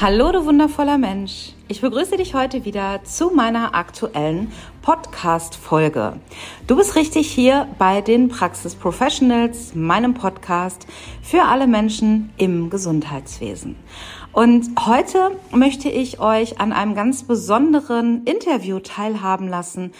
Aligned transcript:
Hallo, 0.00 0.32
du 0.32 0.44
wundervoller 0.46 0.98
Mensch. 0.98 1.52
Ich 1.68 1.80
begrüße 1.80 2.16
dich 2.16 2.34
heute 2.34 2.64
wieder 2.64 3.04
zu 3.04 3.30
meiner 3.30 3.76
aktuellen 3.76 4.50
Podcast-Folge. 4.80 6.18
Du 6.66 6.74
bist 6.74 6.96
richtig 6.96 7.30
hier 7.30 7.68
bei 7.78 8.00
den 8.00 8.28
Praxis 8.28 8.74
Professionals, 8.74 9.74
meinem 9.76 10.14
Podcast 10.14 10.88
für 11.22 11.42
alle 11.42 11.68
Menschen 11.68 12.32
im 12.36 12.68
Gesundheitswesen. 12.68 13.76
Und 14.32 14.70
heute 14.86 15.32
möchte 15.52 15.88
ich 15.88 16.18
euch 16.18 16.58
an 16.58 16.72
einem 16.72 16.94
ganz 16.96 17.22
besonderen 17.22 18.24
Interview 18.24 18.80
teilhaben 18.80 19.46
lassen 19.46 19.92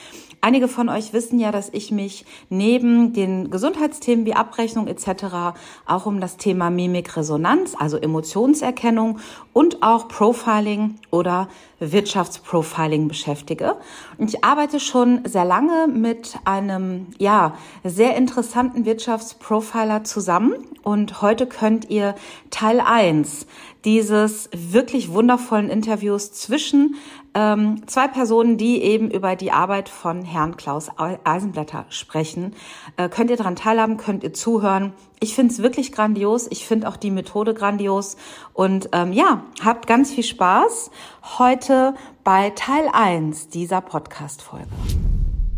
Einige 0.45 0.67
von 0.67 0.89
euch 0.89 1.13
wissen 1.13 1.39
ja, 1.39 1.53
dass 1.53 1.69
ich 1.73 1.93
mich 1.93 2.25
neben 2.51 3.13
den 3.13 3.49
Gesundheitsthemen 3.49 4.27
wie 4.27 4.35
Abrechnung 4.35 4.89
etc. 4.89 5.55
auch 5.87 6.05
um 6.05 6.21
das 6.21 6.37
Thema 6.37 6.69
Mimikresonanz, 6.69 7.77
also 7.79 7.97
Emotionserkennung 7.97 9.21
und 9.53 9.85
auch 9.85 10.09
Profiling 10.09 10.97
oder 11.13 11.47
Wirtschaftsprofiling 11.79 13.07
beschäftige. 13.07 13.77
Und 14.19 14.31
ich 14.31 14.43
arbeite 14.43 14.81
schon 14.81 15.21
sehr 15.25 15.45
lange 15.45 15.87
mit 15.87 16.35
einem, 16.45 17.07
ja, 17.19 17.55
sehr 17.85 18.17
interessanten 18.17 18.85
Wirtschaftsprofiler 18.85 20.03
zusammen. 20.03 20.55
Und 20.83 21.23
heute 21.23 21.47
könnt 21.47 21.89
ihr 21.89 22.17
Teil 22.51 22.81
eins 22.81 23.47
dieses 23.85 24.51
wirklich 24.53 25.13
wundervollen 25.13 25.69
Interviews 25.69 26.33
zwischen 26.33 26.97
ähm, 27.35 27.87
zwei 27.87 28.09
Personen, 28.09 28.59
die 28.59 28.83
eben 28.83 29.11
über 29.11 29.37
die 29.37 29.53
Arbeit 29.53 29.89
von 29.89 30.23
Herrn 30.23 30.57
Klaus 30.57 30.89
Eisenblätter 30.99 31.87
sprechen. 31.89 32.55
Äh, 32.97 33.09
könnt 33.09 33.31
ihr 33.31 33.37
daran 33.37 33.57
teilhaben, 33.57 33.97
könnt 33.97 34.23
ihr 34.23 34.33
zuhören. 34.33 34.93
Ich 35.21 35.35
finde 35.35 35.53
es 35.53 35.63
wirklich 35.63 35.93
grandios. 35.93 36.47
Ich 36.51 36.67
finde 36.67 36.89
auch 36.89 36.97
die 36.97 37.11
Methode 37.11 37.55
grandios. 37.55 38.17
Und 38.53 38.91
ähm, 38.93 39.13
ja, 39.13 39.45
habt 39.65 39.87
ganz 39.87 40.13
viel 40.13 40.25
Spaß 40.25 40.91
heute 41.39 41.95
bei 42.25 42.51
Teil 42.51 42.89
1 42.93 43.49
dieser 43.49 43.81
Podcast-Folge. 43.81 44.67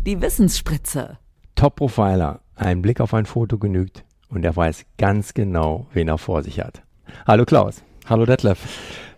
Die 0.05 0.21
Wissensspritze. 0.21 1.17
Top-Profiler. 1.55 2.41
Ein 2.55 2.81
Blick 2.81 3.01
auf 3.01 3.13
ein 3.13 3.25
Foto 3.25 3.57
genügt 3.57 4.05
und 4.29 4.45
er 4.45 4.55
weiß 4.55 4.85
ganz 4.97 5.33
genau, 5.33 5.87
wen 5.93 6.07
er 6.07 6.17
vor 6.17 6.41
sich 6.41 6.61
hat. 6.61 6.83
Hallo 7.27 7.43
Klaus. 7.43 7.83
Hallo 8.07 8.25
Detlef. 8.25 8.59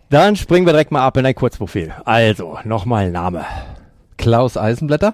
Dann 0.09 0.37
springen 0.37 0.65
wir 0.65 0.71
direkt 0.71 0.91
mal 0.91 1.05
ab 1.05 1.17
in 1.17 1.25
ein 1.25 1.35
Kurzprofil. 1.35 1.93
Also, 2.05 2.59
nochmal 2.63 3.11
Name. 3.11 3.45
Klaus 4.17 4.55
Eisenblätter. 4.55 5.13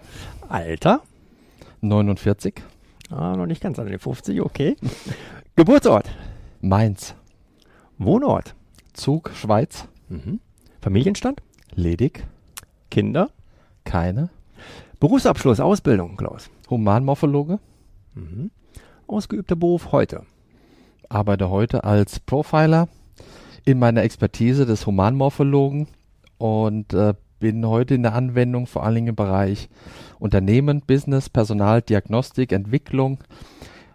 Alter. 0.49 1.01
49. 1.81 2.61
Ah, 3.09 3.35
noch 3.35 3.47
nicht 3.47 3.61
ganz 3.61 3.79
an 3.79 3.87
den 3.87 3.97
50, 3.97 4.39
okay. 4.41 4.75
Geburtsort. 5.55 6.11
Mainz. 6.61 7.15
Wohnort. 7.97 8.53
Zug, 8.93 9.31
Schweiz. 9.33 9.87
Mhm. 10.09 10.39
Familienstand. 10.79 11.41
Ledig. 11.73 12.27
Kinder. 12.91 13.29
Keine. 13.85 14.29
Berufsabschluss, 14.99 15.59
Ausbildung, 15.59 16.17
Klaus. 16.17 16.51
Humanmorphologe. 16.69 17.57
Mhm. 18.13 18.51
Ausgeübter 19.07 19.55
Beruf 19.55 19.91
heute. 19.91 20.23
Arbeite 21.09 21.49
heute 21.49 21.83
als 21.83 22.19
Profiler 22.19 22.87
in 23.65 23.79
meiner 23.79 24.03
Expertise 24.03 24.65
des 24.65 24.85
Humanmorphologen 24.85 25.87
und 26.37 26.93
äh, 26.93 27.13
bin 27.39 27.65
heute 27.67 27.95
in 27.95 28.03
der 28.03 28.13
Anwendung 28.13 28.67
vor 28.67 28.83
allen 28.83 28.95
Dingen 28.95 29.07
im 29.09 29.15
Bereich 29.15 29.69
Unternehmen, 30.19 30.81
Business, 30.85 31.29
Personal, 31.29 31.81
Diagnostik, 31.81 32.51
Entwicklung, 32.53 33.19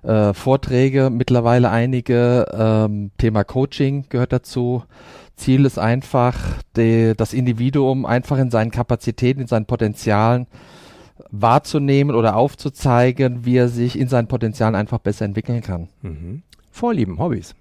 äh, 0.03 0.35
Vorträge, 0.35 1.11
mittlerweile 1.11 1.71
einige, 1.71 2.47
ähm, 2.53 3.11
Thema 3.19 3.45
Coaching 3.45 4.07
gehört 4.09 4.33
dazu. 4.33 4.83
Ziel 5.37 5.65
ist 5.65 5.79
einfach, 5.79 6.37
die, 6.77 7.15
das 7.17 7.33
Individuum 7.33 8.05
einfach 8.05 8.39
in 8.39 8.51
seinen 8.51 8.71
Kapazitäten, 8.71 9.41
in 9.41 9.47
seinen 9.47 9.67
Potenzialen 9.67 10.47
wahrzunehmen 11.31 12.15
oder 12.15 12.37
aufzuzeigen, 12.37 13.45
wie 13.45 13.57
er 13.57 13.69
sich 13.69 13.99
in 13.99 14.09
seinen 14.09 14.29
Potenzialen 14.29 14.75
einfach 14.75 14.99
besser 14.99 15.25
entwickeln 15.25 15.63
kann. 15.63 15.89
Mhm. 16.03 16.43
Vorlieben, 16.71 17.19
Hobbys. 17.19 17.55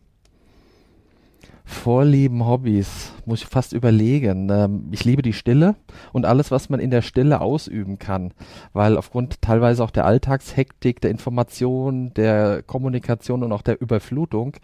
Vorlieben, 1.70 2.46
Hobbys, 2.46 3.12
muss 3.26 3.42
ich 3.42 3.48
fast 3.48 3.74
überlegen. 3.74 4.50
Ähm, 4.50 4.88
ich 4.92 5.04
liebe 5.04 5.22
die 5.22 5.34
Stille 5.34 5.76
und 6.14 6.26
alles, 6.26 6.50
was 6.50 6.70
man 6.70 6.80
in 6.80 6.92
der 6.92 7.02
Stille 7.02 7.42
ausüben 7.42 8.00
kann, 8.00 8.34
weil 8.72 8.98
aufgrund 8.98 9.42
teilweise 9.42 9.84
auch 9.84 9.92
der 9.92 10.06
Alltagshektik, 10.06 11.02
der 11.02 11.12
Information, 11.12 12.14
der 12.14 12.64
Kommunikation 12.64 13.44
und 13.44 13.52
auch 13.52 13.62
der 13.62 13.82
Überflutung 13.82 14.56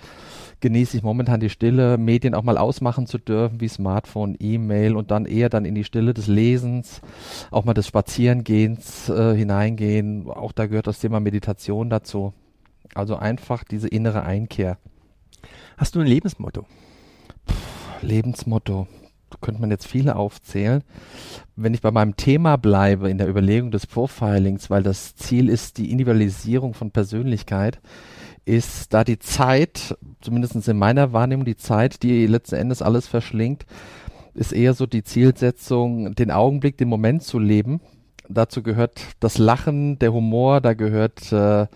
genieße 0.61 0.95
ich 0.95 1.03
momentan 1.03 1.41
die 1.41 1.49
Stille, 1.49 1.97
Medien 1.97 2.33
auch 2.33 2.43
mal 2.43 2.57
ausmachen 2.57 3.05
zu 3.05 3.17
dürfen, 3.17 3.59
wie 3.59 3.67
Smartphone, 3.67 4.37
E-Mail 4.39 4.95
und 4.95 5.11
dann 5.11 5.25
eher 5.25 5.49
dann 5.49 5.65
in 5.65 5.75
die 5.75 5.83
Stille 5.83 6.13
des 6.13 6.27
Lesens, 6.27 7.01
auch 7.51 7.65
mal 7.65 7.73
des 7.73 7.85
Spazierengehens 7.85 9.09
äh, 9.09 9.35
hineingehen. 9.35 10.29
Auch 10.29 10.53
da 10.53 10.67
gehört 10.67 10.87
das 10.87 10.99
Thema 10.99 11.19
Meditation 11.19 11.89
dazu. 11.89 12.33
Also 12.95 13.17
einfach 13.17 13.65
diese 13.65 13.89
innere 13.89 14.23
Einkehr. 14.23 14.77
Hast 15.75 15.95
du 15.95 15.99
ein 15.99 16.07
Lebensmotto? 16.07 16.65
Lebensmotto. 18.03 18.87
Könnte 19.41 19.61
man 19.61 19.71
jetzt 19.71 19.87
viele 19.87 20.15
aufzählen. 20.15 20.83
Wenn 21.55 21.73
ich 21.73 21.81
bei 21.81 21.89
meinem 21.89 22.15
Thema 22.15 22.55
bleibe, 22.57 23.09
in 23.09 23.17
der 23.17 23.27
Überlegung 23.27 23.71
des 23.71 23.87
Profilings, 23.87 24.69
weil 24.69 24.83
das 24.83 25.15
Ziel 25.15 25.49
ist 25.49 25.79
die 25.79 25.91
Individualisierung 25.91 26.75
von 26.75 26.91
Persönlichkeit, 26.91 27.81
ist 28.45 28.93
da 28.93 29.03
die 29.03 29.17
Zeit, 29.17 29.97
zumindest 30.21 30.67
in 30.67 30.77
meiner 30.77 31.13
Wahrnehmung, 31.13 31.45
die 31.45 31.57
Zeit, 31.57 32.03
die 32.03 32.27
letzten 32.27 32.55
Endes 32.55 32.83
alles 32.83 33.07
verschlingt, 33.07 33.65
ist 34.35 34.53
eher 34.53 34.75
so 34.75 34.85
die 34.85 35.03
Zielsetzung, 35.03 36.13
den 36.13 36.29
Augenblick, 36.29 36.77
den 36.77 36.89
Moment 36.89 37.23
zu 37.23 37.39
leben. 37.39 37.81
Dazu 38.29 38.61
gehört 38.61 39.01
das 39.19 39.39
Lachen, 39.39 39.97
der 39.97 40.13
Humor, 40.13 40.61
da 40.61 40.73
gehört 40.73 41.31
äh, 41.31 41.67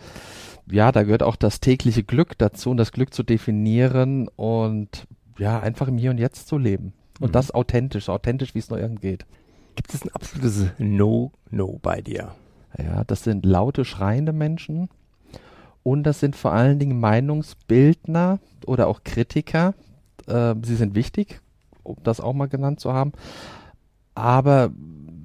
ja, 0.70 0.92
da 0.92 1.04
gehört 1.04 1.24
auch 1.24 1.36
das 1.36 1.60
tägliche 1.60 2.04
Glück 2.04 2.38
dazu 2.38 2.72
und 2.72 2.78
das 2.78 2.92
Glück 2.92 3.14
zu 3.14 3.24
definieren 3.24 4.28
und 4.36 5.08
ja, 5.38 5.60
einfach 5.60 5.88
im 5.88 5.98
Hier 5.98 6.12
und 6.12 6.18
Jetzt 6.18 6.48
zu 6.48 6.58
leben. 6.58 6.94
Und 7.20 7.30
mhm. 7.30 7.34
das 7.34 7.52
authentisch, 7.52 8.10
authentisch, 8.10 8.54
wie 8.56 8.60
es 8.60 8.70
nur 8.70 8.80
irgend 8.80 9.02
geht. 9.02 9.26
Gibt 9.76 9.94
es 9.94 10.04
ein 10.04 10.10
absolutes 10.14 10.72
No-No 10.78 11.80
bei 11.82 12.02
dir? 12.02 12.34
Ja, 12.78 13.04
das 13.04 13.24
sind 13.24 13.46
laute, 13.46 13.86
schreiende 13.86 14.34
Menschen. 14.34 14.90
Und 15.84 16.04
das 16.04 16.20
sind 16.20 16.36
vor 16.36 16.52
allen 16.52 16.80
Dingen 16.80 17.00
Meinungsbildner 17.00 18.40
oder 18.66 18.88
auch 18.88 19.04
Kritiker. 19.04 19.74
Äh, 20.28 20.56
sie 20.64 20.76
sind 20.76 20.96
wichtig, 20.96 21.40
um 21.84 21.96
das 22.04 22.20
auch 22.20 22.34
mal 22.34 22.48
genannt 22.48 22.80
zu 22.80 22.94
haben. 22.94 23.14
Aber 24.14 24.72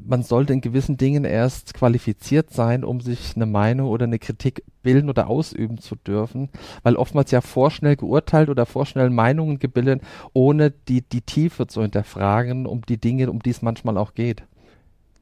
man 0.07 0.23
sollte 0.23 0.53
in 0.53 0.61
gewissen 0.61 0.97
Dingen 0.97 1.25
erst 1.25 1.75
qualifiziert 1.75 2.51
sein, 2.51 2.85
um 2.85 3.01
sich 3.01 3.35
eine 3.37 3.47
Meinung 3.47 3.89
oder 3.89 4.05
eine 4.05 4.19
Kritik 4.19 4.65
bilden 4.83 5.09
oder 5.09 5.29
ausüben 5.29 5.79
zu 5.79 5.97
dürfen, 5.97 6.49
weil 6.83 6.97
oftmals 6.97 7.31
ja 7.31 7.41
vorschnell 7.41 7.97
geurteilt 7.97 8.49
oder 8.49 8.67
vorschnell 8.67 9.11
Meinungen 9.11 9.59
gebildet, 9.59 10.03
ohne 10.33 10.71
die, 10.71 11.03
die 11.03 11.23
Tiefe 11.23 11.67
zu 11.67 11.83
hinterfragen, 11.83 12.67
um 12.67 12.83
die 12.83 12.99
Dinge, 12.99 13.31
um 13.31 13.41
die 13.41 13.51
es 13.51 13.63
manchmal 13.63 13.99
auch 13.99 14.15
geht. 14.15 14.43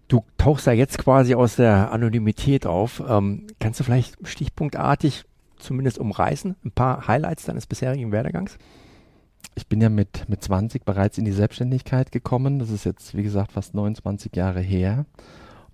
Du 0.08 0.24
tauchst 0.38 0.66
ja 0.66 0.72
jetzt 0.72 0.98
quasi 0.98 1.34
aus 1.34 1.56
der 1.56 1.92
Anonymität 1.92 2.66
auf. 2.66 3.02
Ähm, 3.08 3.46
kannst 3.60 3.78
du 3.78 3.84
vielleicht 3.84 4.16
stichpunktartig 4.26 5.24
zumindest 5.58 5.98
umreißen, 5.98 6.56
ein 6.64 6.72
paar 6.72 7.06
Highlights 7.06 7.44
deines 7.44 7.66
bisherigen 7.66 8.10
Werdegangs? 8.10 8.58
Ich 9.54 9.66
bin 9.66 9.80
ja 9.80 9.88
mit, 9.88 10.28
mit 10.28 10.42
20 10.42 10.84
bereits 10.84 11.18
in 11.18 11.24
die 11.24 11.32
Selbstständigkeit 11.32 12.12
gekommen. 12.12 12.58
Das 12.58 12.70
ist 12.70 12.84
jetzt, 12.84 13.16
wie 13.16 13.22
gesagt, 13.22 13.52
fast 13.52 13.74
29 13.74 14.34
Jahre 14.34 14.60
her. 14.60 15.06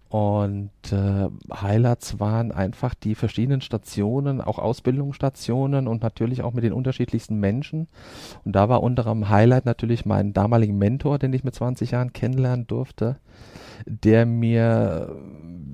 Und 0.09 0.71
äh, 0.93 1.29
Highlights 1.53 2.21
waren 2.21 2.53
einfach 2.53 2.95
die 2.95 3.17
verschiedenen 3.17 3.61
Stationen, 3.61 4.41
auch 4.41 4.59
Ausbildungsstationen 4.59 5.89
und 5.89 6.03
natürlich 6.03 6.43
auch 6.43 6.53
mit 6.53 6.63
den 6.63 6.73
unterschiedlichsten 6.73 7.41
Menschen. 7.41 7.89
Und 8.45 8.55
da 8.55 8.69
war 8.69 8.83
unter 8.83 9.07
anderem 9.07 9.29
Highlight 9.29 9.67
natürlich 9.67 10.07
mein 10.07 10.33
damaligen 10.33 10.79
Mentor, 10.79 11.19
den 11.19 11.33
ich 11.33 11.43
mit 11.43 11.55
20 11.55 11.91
Jahren 11.91 12.13
kennenlernen 12.13 12.69
durfte, 12.69 13.17
der 13.85 14.27
mir, 14.27 15.15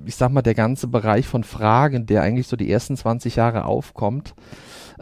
ich 0.05 0.15
sag 0.15 0.31
mal, 0.31 0.41
der 0.41 0.55
ganze 0.55 0.87
Bereich 0.87 1.27
von 1.27 1.43
Fragen, 1.43 2.07
der 2.07 2.23
eigentlich 2.23 2.47
so 2.47 2.55
die 2.57 2.71
ersten 2.71 2.97
20 2.97 3.35
Jahre 3.35 3.65
aufkommt, 3.65 4.33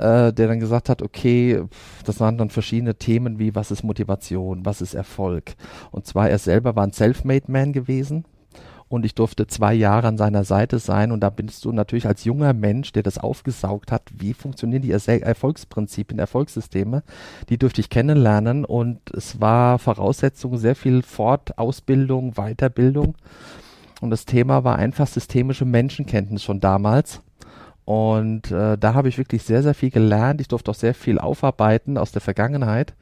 äh, 0.01 0.33
der 0.33 0.48
dann 0.48 0.59
gesagt 0.59 0.89
hat, 0.89 1.01
okay, 1.01 1.63
das 2.06 2.19
waren 2.19 2.38
dann 2.38 2.50
verschiedene 2.50 2.95
Themen 2.95 3.39
wie, 3.39 3.56
was 3.56 3.71
ist 3.71 3.83
Motivation, 3.83 4.65
was 4.65 4.81
ist 4.81 4.94
Erfolg. 4.94 5.56
Und 5.92 6.06
zwar 6.06 6.30
er 6.30 6.39
selber 6.39 6.75
war 6.75 6.83
ein 6.83 6.94
Self-Made 6.94 7.51
Man 7.51 7.74
gewesen, 7.74 8.25
und 8.92 9.06
ich 9.06 9.15
durfte 9.15 9.48
zwei 9.48 9.74
Jahre 9.74 10.07
an 10.07 10.18
seiner 10.18 10.44
Seite 10.44 10.77
sein 10.77 11.13
und 11.13 11.21
da 11.21 11.30
bist 11.30 11.63
du 11.63 11.71
natürlich 11.71 12.07
als 12.07 12.25
junger 12.25 12.51
Mensch, 12.51 12.92
der 12.92 13.03
das 13.03 13.18
aufgesaugt 13.18 13.89
hat, 13.89 14.03
wie 14.13 14.33
funktionieren 14.33 14.81
die 14.81 14.92
Erfolgsprinzipien, 14.92 16.19
Erfolgssysteme, 16.19 17.03
die 17.48 17.57
durfte 17.57 17.80
ich 17.80 17.89
kennenlernen 17.89 18.65
und 18.65 19.00
es 19.15 19.39
war 19.39 19.80
Voraussetzung 19.80 20.57
sehr 20.57 20.75
viel 20.75 21.03
Fort, 21.03 21.57
Ausbildung, 21.57 22.33
Weiterbildung 22.33 23.15
und 24.01 24.09
das 24.09 24.25
Thema 24.25 24.65
war 24.65 24.75
einfach 24.75 25.07
systemische 25.07 25.63
Menschenkenntnis 25.63 26.44
schon 26.44 26.59
damals. 26.59 27.21
Und 27.91 28.51
äh, 28.51 28.77
da 28.77 28.93
habe 28.93 29.09
ich 29.09 29.17
wirklich 29.17 29.43
sehr, 29.43 29.63
sehr 29.63 29.73
viel 29.73 29.89
gelernt. 29.89 30.39
Ich 30.39 30.47
durfte 30.47 30.71
auch 30.71 30.75
sehr 30.75 30.93
viel 30.93 31.19
aufarbeiten 31.19 31.97
aus 31.97 32.13
der 32.13 32.21
Vergangenheit. 32.21 32.93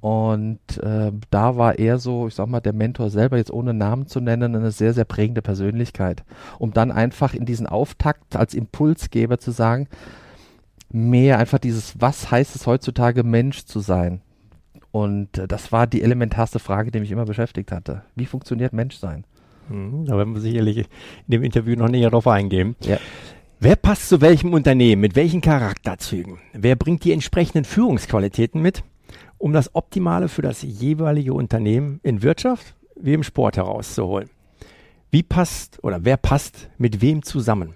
Und 0.00 0.60
äh, 0.80 1.10
da 1.30 1.56
war 1.56 1.80
er 1.80 1.98
so, 1.98 2.28
ich 2.28 2.36
sag 2.36 2.46
mal, 2.46 2.60
der 2.60 2.72
Mentor 2.72 3.10
selber, 3.10 3.36
jetzt 3.36 3.52
ohne 3.52 3.74
Namen 3.74 4.06
zu 4.06 4.20
nennen, 4.20 4.54
eine 4.54 4.70
sehr, 4.70 4.94
sehr 4.94 5.06
prägende 5.06 5.42
Persönlichkeit. 5.42 6.22
Um 6.60 6.72
dann 6.72 6.92
einfach 6.92 7.34
in 7.34 7.46
diesen 7.46 7.66
Auftakt 7.66 8.36
als 8.36 8.54
Impulsgeber 8.54 9.40
zu 9.40 9.50
sagen, 9.50 9.88
mehr 10.88 11.40
einfach 11.40 11.58
dieses, 11.58 12.00
was 12.00 12.30
heißt 12.30 12.54
es 12.54 12.68
heutzutage, 12.68 13.24
Mensch 13.24 13.64
zu 13.64 13.80
sein? 13.80 14.20
Und 14.92 15.36
äh, 15.36 15.48
das 15.48 15.72
war 15.72 15.88
die 15.88 16.02
elementarste 16.02 16.60
Frage, 16.60 16.92
die 16.92 17.00
mich 17.00 17.10
immer 17.10 17.24
beschäftigt 17.24 17.72
hatte. 17.72 18.02
Wie 18.14 18.26
funktioniert 18.26 18.72
Menschsein? 18.72 19.24
Hm, 19.68 20.04
da 20.04 20.16
werden 20.16 20.32
wir 20.32 20.40
sicherlich 20.40 20.78
in 20.78 20.84
dem 21.26 21.42
Interview 21.42 21.74
noch 21.74 21.88
näher 21.88 22.10
drauf 22.10 22.28
eingehen. 22.28 22.76
Ja. 22.82 22.98
Wer 23.64 23.76
passt 23.76 24.08
zu 24.08 24.20
welchem 24.20 24.54
Unternehmen, 24.54 25.00
mit 25.00 25.14
welchen 25.14 25.40
Charakterzügen? 25.40 26.40
Wer 26.52 26.74
bringt 26.74 27.04
die 27.04 27.12
entsprechenden 27.12 27.64
Führungsqualitäten 27.64 28.60
mit? 28.60 28.82
um 29.38 29.52
das 29.52 29.72
Optimale 29.74 30.28
für 30.28 30.42
das 30.42 30.62
jeweilige 30.62 31.32
Unternehmen 31.32 32.00
in 32.02 32.22
Wirtschaft 32.22 32.74
wie 32.96 33.12
im 33.12 33.22
Sport 33.22 33.56
herauszuholen. 33.56 34.30
Wie 35.12 35.22
passt 35.22 35.78
oder 35.84 36.04
wer 36.04 36.16
passt 36.16 36.70
mit 36.76 37.00
wem 37.00 37.22
zusammen? 37.22 37.74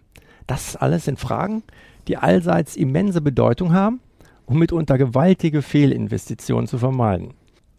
Das 0.49 0.75
alles 0.75 1.05
sind 1.05 1.21
Fragen, 1.21 1.63
die 2.09 2.17
allseits 2.17 2.75
immense 2.75 3.21
Bedeutung 3.21 3.73
haben, 3.73 4.01
um 4.45 4.59
mitunter 4.59 4.99
gewaltige 4.99 5.63
Fehlinvestitionen 5.63 6.67
zu 6.67 6.79
vermeiden. 6.79 7.35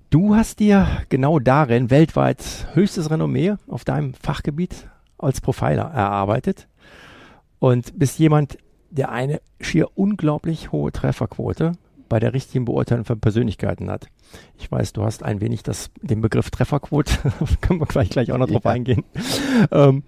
Du 0.09 0.33
hast 0.33 0.59
dir 0.59 0.87
genau 1.09 1.39
darin 1.39 1.89
weltweit 1.89 2.67
höchstes 2.73 3.09
Renommee 3.09 3.55
auf 3.67 3.83
deinem 3.83 4.13
Fachgebiet 4.13 4.87
als 5.17 5.41
Profiler 5.41 5.91
erarbeitet 5.93 6.67
und 7.59 7.97
bist 7.97 8.19
jemand, 8.19 8.57
der 8.89 9.11
eine 9.11 9.41
schier 9.59 9.89
unglaublich 9.95 10.71
hohe 10.71 10.91
Trefferquote 10.91 11.73
bei 12.09 12.19
der 12.19 12.33
richtigen 12.33 12.65
Beurteilung 12.65 13.05
von 13.05 13.19
Persönlichkeiten 13.19 13.89
hat. 13.89 14.07
Ich 14.57 14.71
weiß, 14.71 14.93
du 14.93 15.03
hast 15.03 15.23
ein 15.23 15.41
wenig 15.41 15.63
das, 15.63 15.89
den 16.01 16.21
Begriff 16.21 16.49
Trefferquote, 16.49 17.13
können 17.61 17.79
wir 17.79 17.85
gleich, 17.85 18.09
gleich 18.09 18.31
auch 18.31 18.37
noch 18.37 18.47
drauf 18.47 18.63
ja. 18.65 18.71
eingehen. 18.71 19.03
Ähm, 19.71 20.03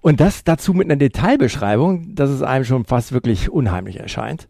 und 0.00 0.20
das 0.20 0.44
dazu 0.44 0.72
mit 0.72 0.86
einer 0.86 0.96
Detailbeschreibung, 0.96 2.14
dass 2.14 2.30
es 2.30 2.42
einem 2.42 2.64
schon 2.64 2.84
fast 2.84 3.12
wirklich 3.12 3.50
unheimlich 3.50 4.00
erscheint. 4.00 4.48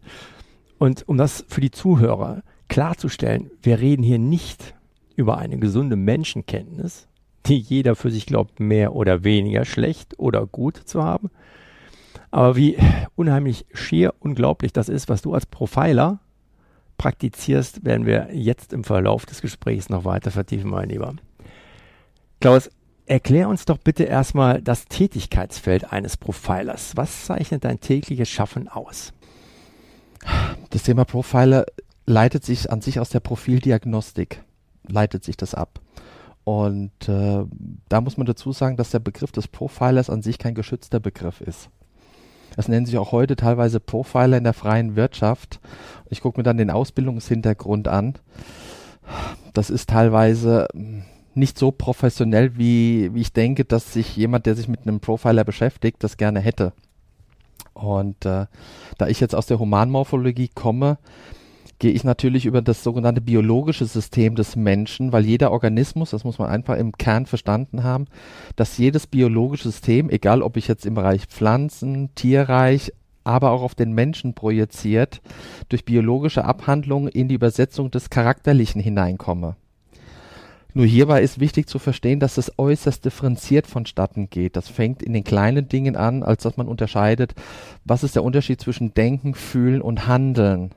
Und 0.77 1.07
um 1.07 1.17
das 1.17 1.45
für 1.47 1.61
die 1.61 1.71
Zuhörer 1.71 2.41
klarzustellen, 2.69 3.51
wir 3.61 3.79
reden 3.79 4.01
hier 4.01 4.17
nicht 4.17 4.73
über 5.15 5.37
eine 5.37 5.59
gesunde 5.59 5.97
Menschenkenntnis, 5.97 7.07
die 7.45 7.57
jeder 7.57 7.95
für 7.95 8.09
sich 8.09 8.25
glaubt, 8.25 8.59
mehr 8.59 8.95
oder 8.95 9.23
weniger 9.23 9.65
schlecht 9.65 10.17
oder 10.17 10.47
gut 10.47 10.77
zu 10.77 11.03
haben. 11.03 11.29
Aber 12.31 12.55
wie 12.55 12.77
unheimlich 13.15 13.65
schier 13.73 14.13
unglaublich 14.19 14.73
das 14.73 14.89
ist, 14.89 15.09
was 15.09 15.21
du 15.21 15.33
als 15.33 15.45
Profiler 15.45 16.19
praktizierst, 16.97 17.83
werden 17.83 18.05
wir 18.05 18.29
jetzt 18.31 18.73
im 18.73 18.83
Verlauf 18.83 19.25
des 19.25 19.41
Gesprächs 19.41 19.89
noch 19.89 20.05
weiter 20.05 20.31
vertiefen, 20.31 20.69
mein 20.69 20.89
Lieber. 20.89 21.15
Klaus, 22.39 22.69
erklär 23.05 23.49
uns 23.49 23.65
doch 23.65 23.77
bitte 23.77 24.03
erstmal 24.03 24.61
das 24.61 24.85
Tätigkeitsfeld 24.85 25.91
eines 25.91 26.15
Profilers. 26.15 26.95
Was 26.95 27.25
zeichnet 27.25 27.65
dein 27.65 27.79
tägliches 27.79 28.29
Schaffen 28.29 28.67
aus? 28.67 29.13
Das 30.69 30.83
Thema 30.83 31.03
Profiler 31.05 31.65
leitet 32.05 32.45
sich 32.45 32.71
an 32.71 32.81
sich 32.81 32.99
aus 32.99 33.09
der 33.09 33.19
Profildiagnostik, 33.19 34.43
leitet 34.87 35.23
sich 35.23 35.35
das 35.35 35.53
ab. 35.53 35.81
Und 36.43 37.09
äh, 37.09 37.45
da 37.89 38.01
muss 38.01 38.17
man 38.17 38.25
dazu 38.25 38.51
sagen, 38.51 38.77
dass 38.77 38.91
der 38.91 38.99
Begriff 38.99 39.31
des 39.31 39.47
Profilers 39.47 40.09
an 40.09 40.21
sich 40.21 40.37
kein 40.37 40.55
geschützter 40.55 40.99
Begriff 40.99 41.41
ist. 41.41 41.69
Das 42.55 42.67
nennen 42.67 42.85
sich 42.85 42.97
auch 42.97 43.11
heute 43.11 43.35
teilweise 43.35 43.79
Profiler 43.79 44.37
in 44.37 44.43
der 44.43 44.53
freien 44.53 44.95
Wirtschaft. 44.95 45.59
Ich 46.09 46.21
gucke 46.21 46.39
mir 46.39 46.43
dann 46.43 46.57
den 46.57 46.69
Ausbildungshintergrund 46.69 47.87
an. 47.87 48.15
Das 49.53 49.69
ist 49.69 49.89
teilweise 49.89 50.67
nicht 51.33 51.57
so 51.57 51.71
professionell, 51.71 52.57
wie, 52.57 53.13
wie 53.13 53.21
ich 53.21 53.33
denke, 53.33 53.65
dass 53.65 53.93
sich 53.93 54.15
jemand, 54.17 54.45
der 54.45 54.55
sich 54.55 54.67
mit 54.67 54.81
einem 54.81 54.99
Profiler 54.99 55.43
beschäftigt, 55.43 56.03
das 56.03 56.17
gerne 56.17 56.39
hätte. 56.39 56.73
Und 57.73 58.25
äh, 58.25 58.47
da 58.97 59.07
ich 59.07 59.19
jetzt 59.19 59.35
aus 59.35 59.45
der 59.45 59.59
Humanmorphologie 59.59 60.49
komme, 60.53 60.97
gehe 61.81 61.91
ich 61.91 62.03
natürlich 62.03 62.45
über 62.45 62.61
das 62.61 62.83
sogenannte 62.83 63.21
biologische 63.21 63.85
System 63.85 64.35
des 64.35 64.55
Menschen, 64.55 65.11
weil 65.11 65.25
jeder 65.25 65.51
Organismus, 65.51 66.11
das 66.11 66.23
muss 66.23 66.37
man 66.37 66.47
einfach 66.47 66.77
im 66.77 66.91
Kern 66.91 67.25
verstanden 67.25 67.83
haben, 67.83 68.05
dass 68.55 68.77
jedes 68.77 69.07
biologische 69.07 69.71
System, 69.71 70.11
egal 70.11 70.43
ob 70.43 70.57
ich 70.57 70.67
jetzt 70.67 70.85
im 70.85 70.93
Bereich 70.93 71.25
Pflanzen, 71.25 72.13
Tierreich, 72.13 72.93
aber 73.23 73.49
auch 73.49 73.63
auf 73.63 73.73
den 73.73 73.93
Menschen 73.93 74.35
projiziert, 74.35 75.21
durch 75.69 75.83
biologische 75.83 76.45
Abhandlungen 76.45 77.07
in 77.07 77.27
die 77.27 77.35
Übersetzung 77.35 77.89
des 77.89 78.11
Charakterlichen 78.11 78.79
hineinkomme. 78.79 79.55
Nur 80.75 80.85
hierbei 80.85 81.23
ist 81.23 81.39
wichtig 81.39 81.67
zu 81.67 81.79
verstehen, 81.79 82.19
dass 82.19 82.37
es 82.37 82.59
äußerst 82.59 83.03
differenziert 83.03 83.65
vonstatten 83.65 84.29
geht. 84.29 84.55
Das 84.55 84.69
fängt 84.69 85.01
in 85.01 85.13
den 85.13 85.23
kleinen 85.23 85.67
Dingen 85.67 85.95
an, 85.95 86.21
als 86.21 86.43
dass 86.43 86.57
man 86.57 86.67
unterscheidet, 86.67 87.33
was 87.85 88.03
ist 88.03 88.15
der 88.15 88.23
Unterschied 88.23 88.61
zwischen 88.61 88.93
Denken, 88.93 89.33
Fühlen 89.33 89.81
und 89.81 90.07
Handeln 90.07 90.75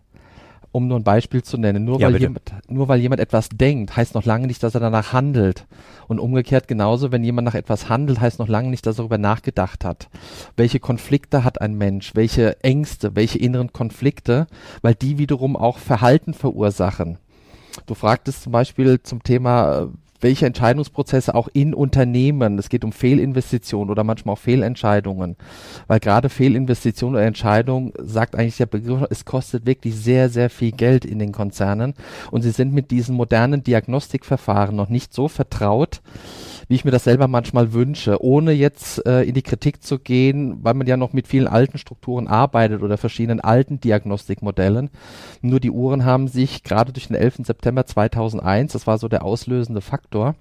um 0.74 0.88
nur 0.88 0.98
ein 0.98 1.04
Beispiel 1.04 1.44
zu 1.44 1.56
nennen, 1.56 1.84
nur, 1.84 2.00
ja, 2.00 2.08
weil 2.08 2.20
jemand, 2.20 2.52
nur 2.68 2.88
weil 2.88 2.98
jemand 2.98 3.20
etwas 3.20 3.48
denkt, 3.48 3.96
heißt 3.96 4.16
noch 4.16 4.24
lange 4.24 4.48
nicht, 4.48 4.60
dass 4.64 4.74
er 4.74 4.80
danach 4.80 5.12
handelt. 5.12 5.66
Und 6.08 6.18
umgekehrt 6.18 6.66
genauso, 6.66 7.12
wenn 7.12 7.22
jemand 7.22 7.46
nach 7.46 7.54
etwas 7.54 7.88
handelt, 7.88 8.20
heißt 8.20 8.40
noch 8.40 8.48
lange 8.48 8.70
nicht, 8.70 8.84
dass 8.84 8.96
er 8.96 9.02
darüber 9.02 9.18
nachgedacht 9.18 9.84
hat. 9.84 10.08
Welche 10.56 10.80
Konflikte 10.80 11.44
hat 11.44 11.60
ein 11.60 11.78
Mensch? 11.78 12.16
Welche 12.16 12.60
Ängste? 12.64 13.14
Welche 13.14 13.38
inneren 13.38 13.72
Konflikte? 13.72 14.48
Weil 14.82 14.96
die 14.96 15.16
wiederum 15.16 15.56
auch 15.56 15.78
Verhalten 15.78 16.34
verursachen. 16.34 17.18
Du 17.86 17.94
fragtest 17.94 18.42
zum 18.42 18.50
Beispiel 18.50 19.00
zum 19.00 19.22
Thema, 19.22 19.90
welche 20.24 20.46
Entscheidungsprozesse 20.46 21.34
auch 21.34 21.48
in 21.52 21.74
Unternehmen, 21.74 22.58
es 22.58 22.70
geht 22.70 22.82
um 22.82 22.92
Fehlinvestitionen 22.92 23.90
oder 23.90 24.04
manchmal 24.04 24.32
auch 24.32 24.38
Fehlentscheidungen, 24.38 25.36
weil 25.86 26.00
gerade 26.00 26.30
Fehlinvestitionen 26.30 27.16
oder 27.16 27.26
Entscheidungen 27.26 27.92
sagt 27.98 28.34
eigentlich 28.34 28.56
der 28.56 28.64
Begriff, 28.64 29.06
es 29.10 29.26
kostet 29.26 29.66
wirklich 29.66 29.94
sehr, 29.94 30.30
sehr 30.30 30.48
viel 30.48 30.72
Geld 30.72 31.04
in 31.04 31.18
den 31.18 31.30
Konzernen. 31.30 31.92
Und 32.30 32.40
sie 32.40 32.52
sind 32.52 32.72
mit 32.72 32.90
diesen 32.90 33.14
modernen 33.14 33.62
Diagnostikverfahren 33.62 34.74
noch 34.74 34.88
nicht 34.88 35.12
so 35.12 35.28
vertraut, 35.28 36.00
wie 36.68 36.74
ich 36.74 36.84
mir 36.84 36.90
das 36.90 37.04
selber 37.04 37.28
manchmal 37.28 37.72
wünsche, 37.72 38.22
ohne 38.22 38.52
jetzt 38.52 39.04
äh, 39.06 39.22
in 39.22 39.34
die 39.34 39.42
Kritik 39.42 39.82
zu 39.82 39.98
gehen, 39.98 40.58
weil 40.62 40.74
man 40.74 40.86
ja 40.86 40.96
noch 40.96 41.12
mit 41.12 41.26
vielen 41.26 41.46
alten 41.46 41.78
Strukturen 41.78 42.28
arbeitet 42.28 42.82
oder 42.82 42.98
verschiedenen 42.98 43.40
alten 43.40 43.80
Diagnostikmodellen. 43.80 44.90
Nur 45.42 45.60
die 45.60 45.70
Uhren 45.70 46.04
haben 46.04 46.28
sich 46.28 46.62
gerade 46.62 46.92
durch 46.92 47.08
den 47.08 47.16
11. 47.16 47.40
September 47.44 47.86
2001, 47.86 48.72
das 48.72 48.86
war 48.86 48.98
so 48.98 49.08
der 49.08 49.24
auslösende 49.24 49.80
Faktor, 49.80 50.34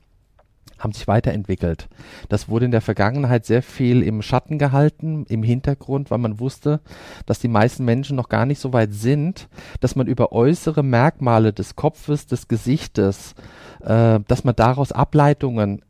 haben 0.79 0.93
sich 0.93 1.07
weiterentwickelt. 1.07 1.87
Das 2.29 2.49
wurde 2.49 2.65
in 2.65 2.71
der 2.71 2.81
Vergangenheit 2.81 3.45
sehr 3.45 3.63
viel 3.63 4.03
im 4.03 4.21
Schatten 4.21 4.57
gehalten, 4.57 5.25
im 5.29 5.43
Hintergrund, 5.43 6.11
weil 6.11 6.17
man 6.17 6.39
wusste, 6.39 6.81
dass 7.25 7.39
die 7.39 7.47
meisten 7.47 7.85
Menschen 7.85 8.15
noch 8.15 8.29
gar 8.29 8.45
nicht 8.45 8.59
so 8.59 8.73
weit 8.73 8.93
sind, 8.93 9.47
dass 9.79 9.95
man 9.95 10.07
über 10.07 10.31
äußere 10.31 10.83
Merkmale 10.83 11.53
des 11.53 11.75
Kopfes, 11.75 12.27
des 12.27 12.47
Gesichtes, 12.47 13.35
äh, 13.81 14.19
dass 14.27 14.43
man 14.43 14.55
daraus 14.55 14.91
Ableitungen 14.91 15.81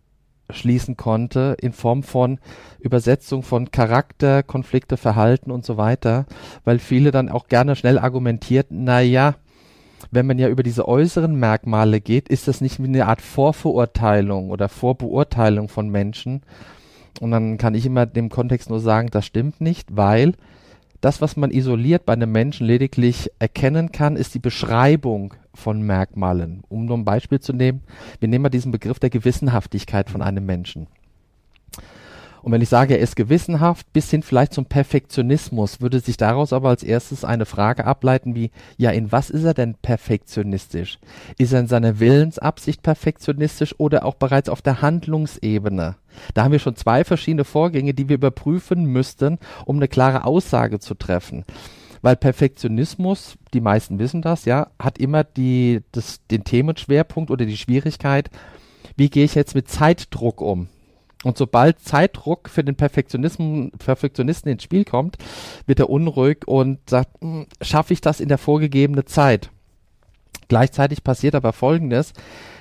schließen 0.50 0.98
konnte 0.98 1.56
in 1.60 1.74
Form 1.74 2.04
von 2.04 2.40
Übersetzung 2.80 3.44
von 3.44 3.72
Charakter, 3.72 4.44
Konflikte, 4.44 4.98
Verhalten 4.98 5.52
und 5.52 5.66
so 5.66 5.78
weiter, 5.78 6.26
weil 6.64 6.80
viele 6.80 7.12
dann 7.12 7.30
auch 7.30 7.48
gerne 7.48 7.76
schnell 7.76 7.98
argumentierten, 7.98 8.84
na 8.84 9.02
ja, 9.02 9.36
wenn 10.12 10.28
man 10.28 10.38
ja 10.38 10.50
über 10.50 10.64
diese 10.64 10.88
äußeren 10.88 11.36
Merkmale 11.36 12.02
geht, 12.02 12.30
ist 12.30 12.48
das 12.48 12.62
nicht 12.62 12.82
wie 12.82 12.88
eine 12.88 13.08
Art 13.08 13.22
Vorverurteilung 13.22 14.50
oder 14.52 14.70
Vorbeurteilung 14.70 15.70
von 15.70 15.90
Menschen. 15.90 16.42
Und 17.20 17.32
dann 17.32 17.58
kann 17.58 17.76
ich 17.76 17.86
immer 17.86 18.06
dem 18.06 18.30
Kontext 18.30 18.70
nur 18.70 18.80
sagen, 18.80 19.10
das 19.12 19.26
stimmt 19.26 19.62
nicht, 19.62 19.96
weil 19.96 20.34
das, 21.04 21.20
was 21.20 21.36
man 21.36 21.52
isoliert 21.52 22.06
bei 22.06 22.14
einem 22.14 22.32
Menschen 22.32 22.66
lediglich 22.66 23.30
erkennen 23.38 23.92
kann, 23.92 24.16
ist 24.16 24.34
die 24.36 24.40
Beschreibung 24.40 25.34
von 25.54 25.82
Merkmalen. 25.82 26.64
Um 26.70 26.86
nur 26.86 26.98
ein 26.98 27.04
Beispiel 27.04 27.42
zu 27.42 27.52
nehmen, 27.52 27.82
wir 28.22 28.30
nehmen 28.30 28.44
mal 28.44 28.50
diesen 28.50 28.72
Begriff 28.72 29.00
der 29.00 29.10
Gewissenhaftigkeit 29.10 30.10
von 30.10 30.22
einem 30.22 30.46
Menschen. 30.46 30.88
Und 32.44 32.52
wenn 32.52 32.62
ich 32.62 32.68
sage, 32.68 32.96
er 32.96 33.00
ist 33.00 33.16
gewissenhaft, 33.16 33.92
bis 33.94 34.12
hin 34.12 34.22
vielleicht 34.22 34.54
zum 34.54 34.66
Perfektionismus, 34.66 35.80
würde 35.80 36.02
sich 36.02 36.18
daraus 36.18 36.52
aber 36.52 36.68
als 36.68 36.84
erstes 36.84 37.24
eine 37.24 37.46
Frage 37.46 37.86
ableiten 37.86 38.36
wie, 38.36 38.52
ja, 38.76 38.92
in 38.92 39.14
was 39.14 39.30
ist 39.30 39.46
er 39.46 39.54
denn 39.54 39.76
perfektionistisch? 39.82 41.00
Ist 41.38 41.54
er 41.54 41.62
in 41.62 41.68
seiner 41.68 42.02
Willensabsicht 42.02 42.84
perfektionistisch 42.84 43.74
oder 43.80 44.04
auch 44.04 44.16
bereits 44.16 44.50
auf 44.50 44.62
der 44.62 44.82
Handlungsebene? 44.82 45.96
Da 46.34 46.44
haben 46.44 46.52
wir 46.52 46.60
schon 46.60 46.76
zwei 46.76 47.06
verschiedene 47.06 47.46
Vorgänge, 47.46 47.94
die 47.94 48.10
wir 48.10 48.16
überprüfen 48.16 48.84
müssten, 48.88 49.40
um 49.66 49.78
eine 49.78 49.88
klare 49.88 50.26
Aussage 50.26 50.80
zu 50.80 50.96
treffen. 50.96 51.46
Weil 52.02 52.18
Perfektionismus, 52.18 53.38
die 53.54 53.62
meisten 53.62 54.00
wissen 54.00 54.22
das, 54.22 54.44
ja, 54.44 54.68
hat 54.78 54.98
immer 54.98 55.24
die, 55.24 55.80
das, 55.94 56.20
den 56.30 56.44
Themenschwerpunkt 56.44 57.32
oder 57.32 57.46
die 57.46 57.56
Schwierigkeit, 57.56 58.30
wie 58.98 59.10
gehe 59.10 59.24
ich 59.24 59.34
jetzt 59.34 59.56
mit 59.56 59.70
Zeitdruck 59.70 60.42
um? 60.42 60.68
Und 61.24 61.38
sobald 61.38 61.80
Zeitdruck 61.80 62.50
für 62.50 62.64
den 62.64 62.76
Perfektionisten 62.76 64.52
ins 64.52 64.64
Spiel 64.64 64.86
kommt, 64.86 65.18
wird 65.66 65.80
er 65.80 65.90
unruhig 65.90 66.48
und 66.48 66.80
sagt, 66.90 67.22
hm, 67.22 67.48
schaffe 67.62 67.94
ich 67.94 68.02
das 68.02 68.20
in 68.20 68.30
der 68.30 68.38
vorgegebenen 68.38 69.08
Zeit? 69.08 69.50
Gleichzeitig 70.50 71.04
passiert 71.04 71.36
aber 71.36 71.54
Folgendes, 71.54 72.14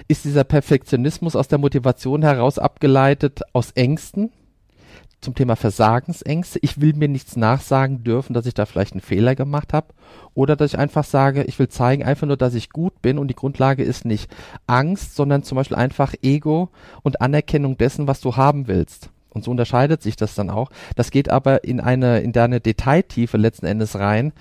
ist 0.08 0.24
dieser 0.24 0.44
Perfektionismus 0.44 1.36
aus 1.36 1.48
der 1.48 1.58
Motivation 1.58 2.22
heraus 2.22 2.58
abgeleitet 2.58 3.40
aus 3.52 3.72
Ängsten, 3.72 4.30
zum 5.22 5.34
Thema 5.34 5.56
Versagensängste. 5.56 6.58
Ich 6.62 6.80
will 6.80 6.92
mir 6.94 7.08
nichts 7.08 7.36
nachsagen 7.36 8.04
dürfen, 8.04 8.34
dass 8.34 8.46
ich 8.46 8.54
da 8.54 8.66
vielleicht 8.66 8.92
einen 8.92 9.00
Fehler 9.00 9.34
gemacht 9.34 9.72
habe. 9.72 9.86
Oder 10.34 10.56
dass 10.56 10.72
ich 10.72 10.78
einfach 10.78 11.04
sage, 11.04 11.44
ich 11.44 11.58
will 11.58 11.68
zeigen 11.68 12.02
einfach 12.02 12.26
nur, 12.26 12.36
dass 12.36 12.54
ich 12.54 12.70
gut 12.70 13.00
bin 13.00 13.18
und 13.18 13.28
die 13.28 13.34
Grundlage 13.34 13.84
ist 13.84 14.04
nicht 14.04 14.30
Angst, 14.66 15.14
sondern 15.14 15.42
zum 15.44 15.56
Beispiel 15.56 15.76
einfach 15.76 16.14
Ego 16.22 16.70
und 17.02 17.20
Anerkennung 17.20 17.78
dessen, 17.78 18.06
was 18.06 18.20
du 18.20 18.36
haben 18.36 18.66
willst. 18.66 19.10
Und 19.30 19.44
so 19.44 19.50
unterscheidet 19.50 20.02
sich 20.02 20.16
das 20.16 20.34
dann 20.34 20.50
auch. 20.50 20.70
Das 20.94 21.10
geht 21.10 21.30
aber 21.30 21.64
in 21.64 21.80
eine, 21.80 22.20
in 22.20 22.32
deine 22.32 22.60
Detailtiefe 22.60 23.38
letzten 23.38 23.64
Endes 23.64 23.98
rein, 23.98 24.32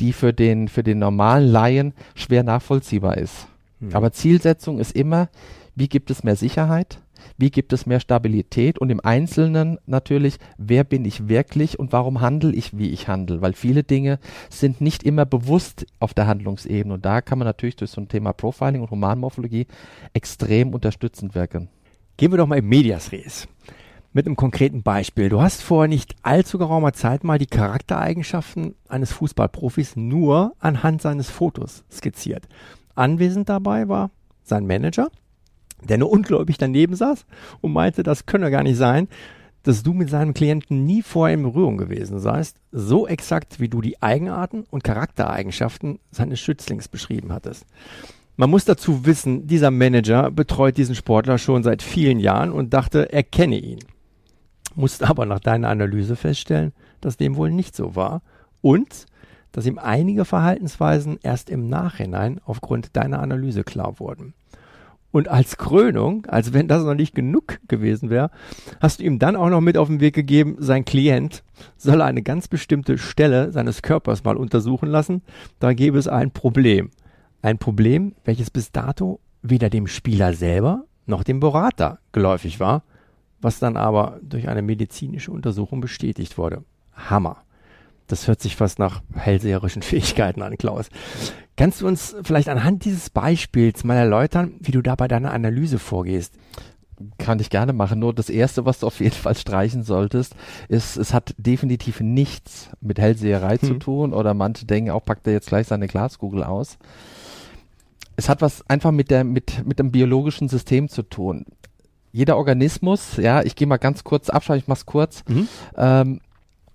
die 0.00 0.12
für 0.12 0.32
den, 0.32 0.66
für 0.66 0.82
den 0.82 0.98
normalen 0.98 1.46
Laien 1.46 1.94
schwer 2.16 2.42
nachvollziehbar 2.42 3.16
ist. 3.18 3.46
Mhm. 3.78 3.94
Aber 3.94 4.10
Zielsetzung 4.10 4.80
ist 4.80 4.92
immer, 4.92 5.28
wie 5.76 5.88
gibt 5.88 6.10
es 6.10 6.24
mehr 6.24 6.36
Sicherheit? 6.36 6.98
Wie 7.40 7.50
gibt 7.50 7.72
es 7.72 7.86
mehr 7.86 8.00
Stabilität 8.00 8.78
und 8.78 8.90
im 8.90 9.00
Einzelnen 9.00 9.78
natürlich, 9.86 10.38
wer 10.58 10.84
bin 10.84 11.04
ich 11.04 11.28
wirklich 11.28 11.78
und 11.78 11.92
warum 11.92 12.20
handle 12.20 12.52
ich, 12.52 12.76
wie 12.76 12.90
ich 12.90 13.08
handle, 13.08 13.40
weil 13.40 13.54
viele 13.54 13.82
Dinge 13.82 14.18
sind 14.48 14.80
nicht 14.80 15.02
immer 15.02 15.24
bewusst 15.24 15.86
auf 15.98 16.14
der 16.14 16.26
Handlungsebene 16.26 16.94
und 16.94 17.04
da 17.04 17.20
kann 17.20 17.38
man 17.38 17.46
natürlich 17.46 17.76
durch 17.76 17.90
so 17.90 18.00
ein 18.00 18.08
Thema 18.08 18.32
Profiling 18.32 18.82
und 18.82 18.90
Humanmorphologie 18.90 19.66
extrem 20.12 20.74
unterstützend 20.74 21.34
wirken. 21.34 21.68
Gehen 22.16 22.32
wir 22.32 22.38
doch 22.38 22.46
mal 22.46 22.58
im 22.58 22.68
Medias 22.68 23.12
Res 23.12 23.48
mit 24.12 24.26
einem 24.26 24.36
konkreten 24.36 24.82
Beispiel. 24.82 25.28
Du 25.28 25.40
hast 25.40 25.62
vor 25.62 25.86
nicht 25.86 26.16
allzu 26.22 26.58
geraumer 26.58 26.92
Zeit 26.92 27.24
mal 27.24 27.38
die 27.38 27.46
Charaktereigenschaften 27.46 28.74
eines 28.88 29.12
Fußballprofis 29.12 29.96
nur 29.96 30.54
anhand 30.58 31.00
seines 31.00 31.30
Fotos 31.30 31.84
skizziert. 31.90 32.48
Anwesend 32.94 33.48
dabei 33.48 33.88
war 33.88 34.10
sein 34.42 34.66
Manager, 34.66 35.08
der 35.88 35.98
nur 35.98 36.10
ungläubig 36.10 36.58
daneben 36.58 36.94
saß 36.94 37.26
und 37.60 37.72
meinte, 37.72 38.02
das 38.02 38.26
könne 38.26 38.50
gar 38.50 38.62
nicht 38.62 38.76
sein, 38.76 39.08
dass 39.62 39.82
du 39.82 39.92
mit 39.92 40.08
seinem 40.08 40.34
Klienten 40.34 40.84
nie 40.84 41.02
vorher 41.02 41.34
in 41.34 41.42
Berührung 41.42 41.76
gewesen 41.76 42.18
seist, 42.18 42.56
so 42.72 43.06
exakt 43.06 43.60
wie 43.60 43.68
du 43.68 43.80
die 43.80 44.00
Eigenarten 44.02 44.64
und 44.70 44.84
Charaktereigenschaften 44.84 45.98
seines 46.10 46.40
Schützlings 46.40 46.88
beschrieben 46.88 47.32
hattest. 47.32 47.66
Man 48.36 48.48
muss 48.48 48.64
dazu 48.64 49.04
wissen, 49.04 49.46
dieser 49.46 49.70
Manager 49.70 50.30
betreut 50.30 50.78
diesen 50.78 50.94
Sportler 50.94 51.36
schon 51.36 51.62
seit 51.62 51.82
vielen 51.82 52.20
Jahren 52.20 52.52
und 52.52 52.72
dachte, 52.72 53.12
er 53.12 53.22
kenne 53.22 53.58
ihn. 53.58 53.80
Musste 54.74 55.08
aber 55.08 55.26
nach 55.26 55.40
deiner 55.40 55.68
Analyse 55.68 56.16
feststellen, 56.16 56.72
dass 57.02 57.18
dem 57.18 57.36
wohl 57.36 57.50
nicht 57.50 57.76
so 57.76 57.96
war 57.96 58.22
und 58.62 59.06
dass 59.52 59.66
ihm 59.66 59.78
einige 59.78 60.24
Verhaltensweisen 60.24 61.18
erst 61.22 61.50
im 61.50 61.68
Nachhinein 61.68 62.40
aufgrund 62.44 62.96
deiner 62.96 63.20
Analyse 63.20 63.64
klar 63.64 63.98
wurden. 63.98 64.32
Und 65.12 65.28
als 65.28 65.56
Krönung, 65.56 66.26
als 66.26 66.52
wenn 66.52 66.68
das 66.68 66.84
noch 66.84 66.94
nicht 66.94 67.14
genug 67.14 67.58
gewesen 67.66 68.10
wäre, 68.10 68.30
hast 68.80 69.00
du 69.00 69.04
ihm 69.04 69.18
dann 69.18 69.36
auch 69.36 69.50
noch 69.50 69.60
mit 69.60 69.76
auf 69.76 69.88
den 69.88 70.00
Weg 70.00 70.14
gegeben, 70.14 70.56
sein 70.58 70.84
Klient 70.84 71.42
soll 71.76 72.00
eine 72.00 72.22
ganz 72.22 72.46
bestimmte 72.48 72.96
Stelle 72.96 73.50
seines 73.52 73.82
Körpers 73.82 74.22
mal 74.24 74.36
untersuchen 74.36 74.88
lassen. 74.88 75.22
Da 75.58 75.72
gäbe 75.72 75.98
es 75.98 76.06
ein 76.06 76.30
Problem. 76.30 76.90
Ein 77.42 77.58
Problem, 77.58 78.14
welches 78.24 78.50
bis 78.50 78.70
dato 78.70 79.20
weder 79.42 79.70
dem 79.70 79.86
Spieler 79.86 80.32
selber 80.34 80.84
noch 81.06 81.24
dem 81.24 81.40
Berater 81.40 81.98
geläufig 82.12 82.60
war, 82.60 82.84
was 83.40 83.58
dann 83.58 83.76
aber 83.76 84.20
durch 84.22 84.48
eine 84.48 84.62
medizinische 84.62 85.32
Untersuchung 85.32 85.80
bestätigt 85.80 86.38
wurde. 86.38 86.64
Hammer. 86.92 87.42
Das 88.10 88.26
hört 88.26 88.40
sich 88.40 88.56
fast 88.56 88.78
nach 88.78 89.02
hellseherischen 89.14 89.82
Fähigkeiten 89.82 90.42
an, 90.42 90.58
Klaus. 90.58 90.88
Kannst 91.56 91.80
du 91.80 91.86
uns 91.86 92.16
vielleicht 92.22 92.48
anhand 92.48 92.84
dieses 92.84 93.10
Beispiels 93.10 93.84
mal 93.84 93.96
erläutern, 93.96 94.54
wie 94.60 94.72
du 94.72 94.82
da 94.82 94.94
bei 94.94 95.08
deiner 95.08 95.32
Analyse 95.32 95.78
vorgehst? 95.78 96.34
Kann 97.18 97.38
ich 97.38 97.50
gerne 97.50 97.72
machen. 97.72 97.98
Nur 97.98 98.14
das 98.14 98.28
erste, 98.28 98.64
was 98.64 98.80
du 98.80 98.86
auf 98.86 99.00
jeden 99.00 99.14
Fall 99.14 99.36
streichen 99.36 99.84
solltest, 99.84 100.34
ist, 100.68 100.96
es 100.96 101.14
hat 101.14 101.34
definitiv 101.38 102.00
nichts 102.00 102.70
mit 102.80 102.98
Hellseherei 102.98 103.56
hm. 103.56 103.68
zu 103.68 103.74
tun 103.74 104.12
oder 104.12 104.34
manche 104.34 104.66
denken 104.66 104.90
auch, 104.90 105.04
packt 105.04 105.26
er 105.26 105.32
jetzt 105.32 105.48
gleich 105.48 105.66
seine 105.66 105.86
Glaskugel 105.86 106.44
aus. 106.44 106.78
Es 108.16 108.28
hat 108.28 108.42
was 108.42 108.68
einfach 108.68 108.90
mit 108.90 109.10
der, 109.10 109.24
mit, 109.24 109.66
mit 109.66 109.78
dem 109.78 109.92
biologischen 109.92 110.48
System 110.48 110.88
zu 110.88 111.02
tun. 111.02 111.46
Jeder 112.12 112.36
Organismus, 112.36 113.16
ja, 113.16 113.42
ich 113.42 113.54
gehe 113.54 113.68
mal 113.68 113.76
ganz 113.76 114.02
kurz 114.02 114.30
ab, 114.30 114.42
ich 114.50 114.66
mach's 114.66 114.84
kurz, 114.84 115.24
mhm. 115.28 115.48
ähm, 115.76 116.20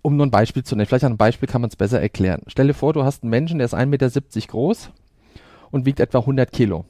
um 0.05 0.17
nur 0.17 0.27
ein 0.27 0.31
Beispiel 0.31 0.63
zu 0.63 0.75
nennen, 0.75 0.85
vielleicht 0.85 1.03
an 1.03 1.13
einem 1.13 1.17
Beispiel 1.17 1.49
kann 1.49 1.61
man 1.61 1.69
es 1.69 1.75
besser 1.75 1.99
erklären. 1.99 2.43
Stell 2.45 2.67
dir 2.67 2.75
vor, 2.75 2.93
du 2.93 3.03
hast 3.03 3.23
einen 3.23 3.31
Menschen, 3.31 3.57
der 3.57 3.65
ist 3.65 3.73
1,70 3.73 3.85
Meter 3.87 4.11
groß 4.47 4.91
und 5.71 5.87
wiegt 5.87 5.99
etwa 5.99 6.19
100 6.19 6.51
Kilo. 6.51 6.85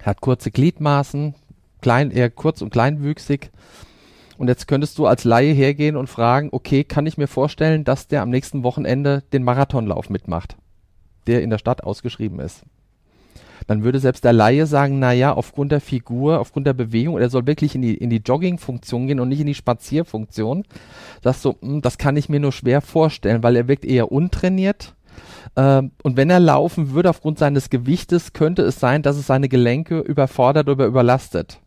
Er 0.00 0.06
hat 0.06 0.20
kurze 0.20 0.50
Gliedmaßen, 0.50 1.36
klein, 1.80 2.10
eher 2.10 2.28
kurz 2.28 2.62
und 2.62 2.70
kleinwüchsig. 2.70 3.52
Und 4.38 4.48
jetzt 4.48 4.66
könntest 4.66 4.98
du 4.98 5.06
als 5.06 5.22
Laie 5.22 5.52
hergehen 5.52 5.96
und 5.96 6.08
fragen, 6.08 6.48
okay, 6.50 6.82
kann 6.82 7.06
ich 7.06 7.16
mir 7.16 7.28
vorstellen, 7.28 7.84
dass 7.84 8.08
der 8.08 8.22
am 8.22 8.30
nächsten 8.30 8.64
Wochenende 8.64 9.22
den 9.32 9.44
Marathonlauf 9.44 10.10
mitmacht, 10.10 10.56
der 11.28 11.42
in 11.42 11.50
der 11.50 11.58
Stadt 11.58 11.84
ausgeschrieben 11.84 12.40
ist 12.40 12.64
dann 13.66 13.84
würde 13.84 14.00
selbst 14.00 14.24
der 14.24 14.32
Laie 14.32 14.66
sagen, 14.66 14.98
na 14.98 15.12
ja, 15.12 15.32
aufgrund 15.32 15.72
der 15.72 15.80
Figur, 15.80 16.40
aufgrund 16.40 16.66
der 16.66 16.72
Bewegung, 16.72 17.18
er 17.18 17.30
soll 17.30 17.46
wirklich 17.46 17.74
in 17.74 17.82
die, 17.82 17.94
in 17.94 18.10
die 18.10 18.22
Jogging-Funktion 18.24 19.06
gehen 19.06 19.20
und 19.20 19.28
nicht 19.28 19.40
in 19.40 19.46
die 19.46 19.54
Spazierfunktion. 19.54 20.64
Das 21.22 21.42
so, 21.42 21.56
hm, 21.60 21.82
das 21.82 21.98
kann 21.98 22.16
ich 22.16 22.28
mir 22.28 22.40
nur 22.40 22.52
schwer 22.52 22.80
vorstellen, 22.80 23.42
weil 23.42 23.56
er 23.56 23.68
wirkt 23.68 23.84
eher 23.84 24.12
untrainiert. 24.12 24.94
Ähm, 25.56 25.92
und 26.02 26.16
wenn 26.16 26.30
er 26.30 26.40
laufen 26.40 26.92
würde 26.92 27.10
aufgrund 27.10 27.38
seines 27.38 27.70
Gewichtes, 27.70 28.32
könnte 28.32 28.62
es 28.62 28.80
sein, 28.80 29.02
dass 29.02 29.16
es 29.16 29.26
seine 29.26 29.48
Gelenke 29.48 30.00
überfordert 30.00 30.68
oder 30.68 30.86
überlastet. 30.86 31.60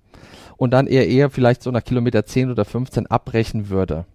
Und 0.57 0.71
dann 0.71 0.87
er 0.87 1.07
eher 1.07 1.29
vielleicht 1.29 1.63
so 1.63 1.71
nach 1.71 1.83
Kilometer 1.83 2.25
10 2.25 2.51
oder 2.51 2.65
15 2.65 3.07
abbrechen 3.07 3.69
würde. 3.69 4.05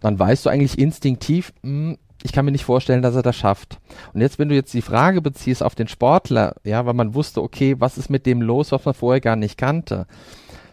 Dann 0.00 0.18
weißt 0.18 0.44
du 0.44 0.50
eigentlich 0.50 0.78
instinktiv, 0.78 1.52
mh, 1.62 1.90
hm, 1.90 1.98
ich 2.22 2.32
kann 2.32 2.44
mir 2.44 2.52
nicht 2.52 2.64
vorstellen, 2.64 3.02
dass 3.02 3.14
er 3.14 3.22
das 3.22 3.36
schafft. 3.36 3.78
Und 4.12 4.20
jetzt, 4.20 4.38
wenn 4.38 4.48
du 4.48 4.54
jetzt 4.54 4.74
die 4.74 4.82
Frage 4.82 5.22
beziehst 5.22 5.62
auf 5.62 5.74
den 5.74 5.88
Sportler, 5.88 6.56
ja, 6.64 6.86
weil 6.86 6.94
man 6.94 7.14
wusste, 7.14 7.42
okay, 7.42 7.76
was 7.78 7.98
ist 7.98 8.10
mit 8.10 8.26
dem 8.26 8.42
los, 8.42 8.72
was 8.72 8.84
man 8.84 8.94
vorher 8.94 9.20
gar 9.20 9.36
nicht 9.36 9.58
kannte. 9.58 10.06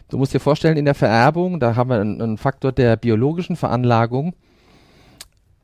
Du 0.08 0.18
musst 0.18 0.34
dir 0.34 0.40
vorstellen, 0.40 0.76
in 0.76 0.84
der 0.84 0.94
Vererbung, 0.94 1.60
da 1.60 1.76
haben 1.76 1.90
wir 1.90 2.00
einen, 2.00 2.20
einen 2.20 2.38
Faktor 2.38 2.72
der 2.72 2.96
biologischen 2.96 3.56
Veranlagung, 3.56 4.34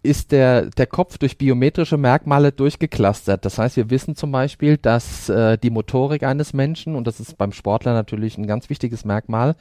ist 0.03 0.33
der, 0.33 0.67
der 0.67 0.87
Kopf 0.87 1.19
durch 1.19 1.37
biometrische 1.37 1.99
Merkmale 1.99 2.53
durchgeklustert. 2.53 3.45
Das 3.45 3.59
heißt, 3.59 3.77
wir 3.77 3.91
wissen 3.91 4.17
zum 4.17 4.33
Beispiel, 4.33 4.79
dass 4.79 5.29
äh, 5.29 5.59
die 5.59 5.71
Motorik 5.71 6.23
eines 6.23 6.55
Menschen, 6.55 6.95
und 6.95 7.07
das 7.07 7.21
ist 7.21 7.37
beim 7.37 7.53
Sportler 7.53 7.93
natürlich 7.93 8.39
ein 8.39 8.47
ganz 8.47 8.71
wichtiges 8.71 9.05
Merkmal, 9.05 9.57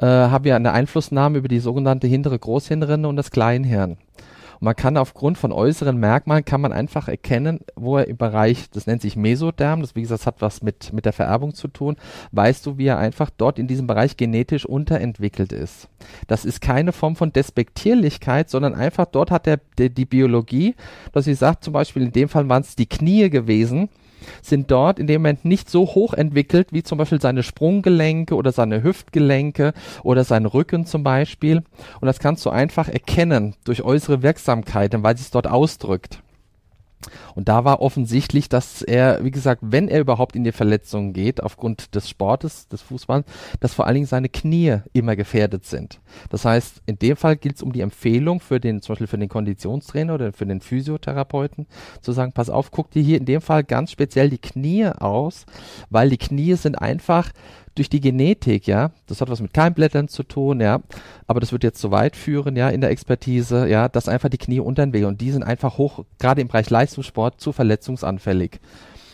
äh, 0.00 0.06
haben 0.06 0.44
wir 0.44 0.54
eine 0.54 0.72
Einflussnahme 0.72 1.38
über 1.38 1.48
die 1.48 1.58
sogenannte 1.58 2.06
hintere 2.06 2.38
Großhirnrinde 2.38 3.08
und 3.08 3.16
das 3.16 3.30
Kleinhirn. 3.30 3.96
Und 4.60 4.64
man 4.64 4.76
kann 4.76 4.96
aufgrund 4.96 5.38
von 5.38 5.52
äußeren 5.52 5.96
Merkmalen 5.98 6.44
kann 6.44 6.60
man 6.60 6.72
einfach 6.72 7.08
erkennen, 7.08 7.60
wo 7.74 7.98
er 7.98 8.08
im 8.08 8.16
Bereich, 8.16 8.70
das 8.70 8.86
nennt 8.86 9.02
sich 9.02 9.16
Mesoderm, 9.16 9.80
das 9.80 9.94
wie 9.94 10.02
gesagt 10.02 10.26
hat 10.26 10.40
was 10.40 10.62
mit, 10.62 10.92
mit 10.92 11.04
der 11.04 11.12
Vererbung 11.12 11.54
zu 11.54 11.68
tun, 11.68 11.96
weißt 12.32 12.64
du, 12.66 12.78
wie 12.78 12.86
er 12.86 12.98
einfach 12.98 13.30
dort 13.36 13.58
in 13.58 13.66
diesem 13.66 13.86
Bereich 13.86 14.16
genetisch 14.16 14.66
unterentwickelt 14.66 15.52
ist. 15.52 15.88
Das 16.26 16.44
ist 16.44 16.60
keine 16.60 16.92
Form 16.92 17.16
von 17.16 17.32
Despektierlichkeit, 17.32 18.50
sondern 18.50 18.74
einfach 18.74 19.06
dort 19.06 19.30
hat 19.30 19.46
er 19.46 19.60
die, 19.78 19.90
die 19.90 20.06
Biologie, 20.06 20.74
dass 21.12 21.24
sie 21.24 21.34
sagt, 21.34 21.64
zum 21.64 21.72
Beispiel 21.72 22.02
in 22.02 22.12
dem 22.12 22.28
Fall 22.28 22.48
waren 22.48 22.62
es 22.62 22.76
die 22.76 22.88
Knie 22.88 23.30
gewesen, 23.30 23.88
sind 24.42 24.70
dort 24.70 24.98
in 24.98 25.06
dem 25.06 25.22
Moment 25.22 25.44
nicht 25.44 25.70
so 25.70 25.86
hoch 25.86 26.14
entwickelt 26.14 26.68
wie 26.72 26.82
zum 26.82 26.98
Beispiel 26.98 27.20
seine 27.20 27.42
Sprunggelenke 27.42 28.34
oder 28.34 28.52
seine 28.52 28.82
Hüftgelenke 28.82 29.72
oder 30.02 30.24
sein 30.24 30.46
Rücken 30.46 30.86
zum 30.86 31.02
Beispiel. 31.02 31.62
Und 32.00 32.06
das 32.06 32.18
kannst 32.18 32.44
du 32.46 32.50
einfach 32.50 32.88
erkennen 32.88 33.54
durch 33.64 33.82
äußere 33.82 34.22
Wirksamkeiten, 34.22 35.02
weil 35.02 35.16
sich 35.16 35.26
es 35.26 35.30
dort 35.30 35.46
ausdrückt. 35.46 36.20
Und 37.36 37.48
da 37.48 37.64
war 37.64 37.80
offensichtlich, 37.80 38.48
dass 38.48 38.80
er, 38.80 39.22
wie 39.22 39.30
gesagt, 39.30 39.60
wenn 39.62 39.88
er 39.88 40.00
überhaupt 40.00 40.34
in 40.34 40.42
die 40.42 40.52
Verletzungen 40.52 41.12
geht, 41.12 41.42
aufgrund 41.42 41.94
des 41.94 42.08
Sportes, 42.08 42.66
des 42.68 42.80
Fußballs, 42.80 43.26
dass 43.60 43.74
vor 43.74 43.86
allen 43.86 43.94
Dingen 43.94 44.06
seine 44.06 44.30
Knie 44.30 44.78
immer 44.94 45.16
gefährdet 45.16 45.66
sind. 45.66 46.00
Das 46.30 46.46
heißt, 46.46 46.82
in 46.86 46.98
dem 46.98 47.16
Fall 47.16 47.36
gilt 47.36 47.56
es 47.56 47.62
um 47.62 47.72
die 47.72 47.82
Empfehlung 47.82 48.40
für 48.40 48.58
den, 48.58 48.80
zum 48.80 48.94
Beispiel 48.94 49.06
für 49.06 49.18
den 49.18 49.28
Konditionstrainer 49.28 50.14
oder 50.14 50.32
für 50.32 50.46
den 50.46 50.62
Physiotherapeuten, 50.62 51.66
zu 52.00 52.12
sagen, 52.12 52.32
pass 52.32 52.48
auf, 52.48 52.70
guck 52.70 52.90
dir 52.90 53.02
hier 53.02 53.18
in 53.18 53.26
dem 53.26 53.42
Fall 53.42 53.64
ganz 53.64 53.90
speziell 53.92 54.30
die 54.30 54.38
Knie 54.38 54.86
aus, 54.86 55.44
weil 55.90 56.08
die 56.08 56.16
Knie 56.16 56.54
sind 56.54 56.76
einfach 56.76 57.30
durch 57.76 57.90
die 57.90 58.00
Genetik, 58.00 58.66
ja, 58.66 58.90
das 59.06 59.20
hat 59.20 59.28
was 59.28 59.40
mit 59.40 59.52
Keimblättern 59.52 60.08
zu 60.08 60.22
tun, 60.22 60.60
ja, 60.60 60.80
aber 61.26 61.40
das 61.40 61.52
wird 61.52 61.62
jetzt 61.62 61.78
zu 61.78 61.90
weit 61.90 62.16
führen, 62.16 62.56
ja, 62.56 62.70
in 62.70 62.80
der 62.80 62.90
Expertise, 62.90 63.68
ja, 63.68 63.88
dass 63.88 64.08
einfach 64.08 64.30
die 64.30 64.38
Knie 64.38 64.60
untern 64.60 64.92
Weh 64.94 65.04
und 65.04 65.20
die 65.20 65.30
sind 65.30 65.42
einfach 65.42 65.76
hoch, 65.76 66.04
gerade 66.18 66.40
im 66.40 66.48
Bereich 66.48 66.70
Leistungssport, 66.70 67.25
zu 67.32 67.52
verletzungsanfällig. 67.52 68.60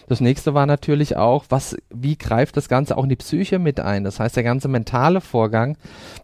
Das 0.08 0.20
nächste 0.20 0.52
war 0.52 0.66
natürlich 0.66 1.16
auch, 1.16 1.46
was, 1.48 1.76
wie 1.90 2.16
greift 2.16 2.56
das 2.56 2.68
Ganze 2.68 2.96
auch 2.96 3.04
in 3.04 3.08
die 3.08 3.16
Psyche 3.16 3.58
mit 3.58 3.80
ein? 3.80 4.04
Das 4.04 4.20
heißt, 4.20 4.36
der 4.36 4.42
ganze 4.42 4.68
mentale 4.68 5.20
Vorgang, 5.20 5.76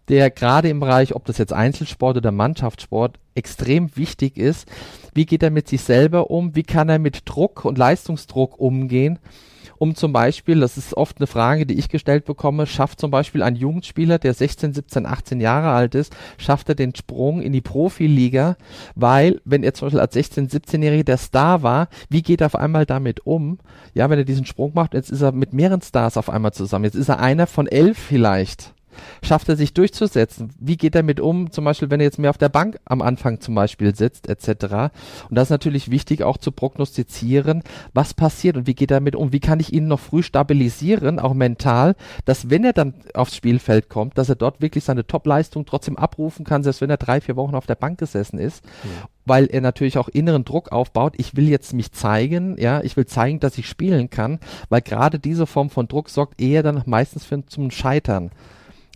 der 0.08 0.30
gerade 0.30 0.68
im 0.68 0.80
Bereich, 0.80 1.14
ob 1.14 1.24
das 1.24 1.38
jetzt 1.38 1.52
Einzelsport 1.52 2.16
oder 2.16 2.32
Mannschaftssport, 2.32 3.18
extrem 3.34 3.96
wichtig 3.96 4.36
ist. 4.36 4.68
Wie 5.14 5.26
geht 5.26 5.42
er 5.42 5.50
mit 5.50 5.68
sich 5.68 5.82
selber 5.82 6.30
um? 6.30 6.54
Wie 6.54 6.64
kann 6.64 6.88
er 6.88 6.98
mit 6.98 7.22
Druck 7.24 7.64
und 7.64 7.78
Leistungsdruck 7.78 8.58
umgehen? 8.58 9.18
Um 9.78 9.94
zum 9.94 10.12
Beispiel, 10.12 10.60
das 10.60 10.76
ist 10.76 10.94
oft 10.94 11.18
eine 11.18 11.26
Frage, 11.26 11.66
die 11.66 11.78
ich 11.78 11.88
gestellt 11.88 12.24
bekomme, 12.24 12.66
schafft 12.66 13.00
zum 13.00 13.10
Beispiel 13.10 13.42
ein 13.42 13.56
Jugendspieler, 13.56 14.18
der 14.18 14.34
16, 14.34 14.74
17, 14.74 15.06
18 15.06 15.40
Jahre 15.40 15.70
alt 15.70 15.94
ist, 15.94 16.14
schafft 16.36 16.68
er 16.68 16.74
den 16.74 16.94
Sprung 16.94 17.40
in 17.40 17.52
die 17.52 17.60
Profiliga, 17.60 18.56
weil 18.94 19.40
wenn 19.44 19.62
er 19.62 19.74
zum 19.74 19.86
Beispiel 19.86 20.00
als 20.00 20.14
16, 20.14 20.48
17-Jähriger 20.48 21.04
der 21.04 21.18
Star 21.18 21.62
war, 21.62 21.88
wie 22.08 22.22
geht 22.22 22.40
er 22.40 22.46
auf 22.46 22.56
einmal 22.56 22.86
damit 22.86 23.26
um? 23.26 23.58
Ja, 23.94 24.10
wenn 24.10 24.18
er 24.18 24.24
diesen 24.24 24.46
Sprung 24.46 24.72
macht, 24.74 24.94
jetzt 24.94 25.10
ist 25.10 25.22
er 25.22 25.32
mit 25.32 25.52
mehreren 25.52 25.82
Stars 25.82 26.16
auf 26.16 26.30
einmal 26.30 26.52
zusammen, 26.52 26.84
jetzt 26.84 26.96
ist 26.96 27.08
er 27.08 27.20
einer 27.20 27.46
von 27.46 27.66
elf 27.66 27.98
vielleicht 27.98 28.74
schafft 29.22 29.48
er 29.48 29.56
sich 29.56 29.74
durchzusetzen? 29.74 30.50
Wie 30.58 30.76
geht 30.76 30.94
er 30.94 31.02
mit 31.02 31.20
um, 31.20 31.50
zum 31.50 31.64
Beispiel, 31.64 31.90
wenn 31.90 32.00
er 32.00 32.04
jetzt 32.04 32.18
mehr 32.18 32.30
auf 32.30 32.38
der 32.38 32.48
Bank 32.48 32.78
am 32.84 33.02
Anfang 33.02 33.40
zum 33.40 33.54
Beispiel 33.54 33.94
sitzt, 33.94 34.28
etc. 34.28 34.92
Und 35.28 35.36
das 35.36 35.44
ist 35.44 35.50
natürlich 35.50 35.90
wichtig 35.90 36.22
auch 36.22 36.36
zu 36.36 36.52
prognostizieren, 36.52 37.62
was 37.94 38.14
passiert 38.14 38.56
und 38.56 38.66
wie 38.66 38.74
geht 38.74 38.90
er 38.90 38.98
damit 38.98 39.16
um? 39.16 39.32
Wie 39.32 39.40
kann 39.40 39.60
ich 39.60 39.72
ihn 39.72 39.88
noch 39.88 40.00
früh 40.00 40.22
stabilisieren, 40.22 41.18
auch 41.18 41.34
mental, 41.34 41.94
dass 42.24 42.50
wenn 42.50 42.64
er 42.64 42.72
dann 42.72 42.94
aufs 43.14 43.36
Spielfeld 43.36 43.88
kommt, 43.88 44.18
dass 44.18 44.28
er 44.28 44.36
dort 44.36 44.60
wirklich 44.60 44.84
seine 44.84 45.06
Topleistung 45.06 45.66
trotzdem 45.66 45.96
abrufen 45.96 46.44
kann, 46.44 46.62
selbst 46.62 46.80
wenn 46.80 46.90
er 46.90 46.96
drei, 46.96 47.20
vier 47.20 47.36
Wochen 47.36 47.54
auf 47.54 47.66
der 47.66 47.76
Bank 47.76 47.98
gesessen 47.98 48.38
ist. 48.38 48.64
Ja 48.84 49.08
weil 49.28 49.46
er 49.46 49.60
natürlich 49.60 49.98
auch 49.98 50.08
inneren 50.08 50.44
Druck 50.44 50.72
aufbaut. 50.72 51.14
Ich 51.18 51.36
will 51.36 51.48
jetzt 51.48 51.74
mich 51.74 51.92
zeigen, 51.92 52.56
ja, 52.58 52.80
ich 52.80 52.96
will 52.96 53.06
zeigen, 53.06 53.40
dass 53.40 53.58
ich 53.58 53.68
spielen 53.68 54.10
kann, 54.10 54.40
weil 54.68 54.80
gerade 54.80 55.18
diese 55.18 55.46
Form 55.46 55.70
von 55.70 55.86
Druck 55.86 56.08
sorgt 56.08 56.40
eher 56.40 56.62
dann 56.62 56.82
meistens 56.86 57.24
für, 57.24 57.44
zum 57.46 57.70
Scheitern. 57.70 58.30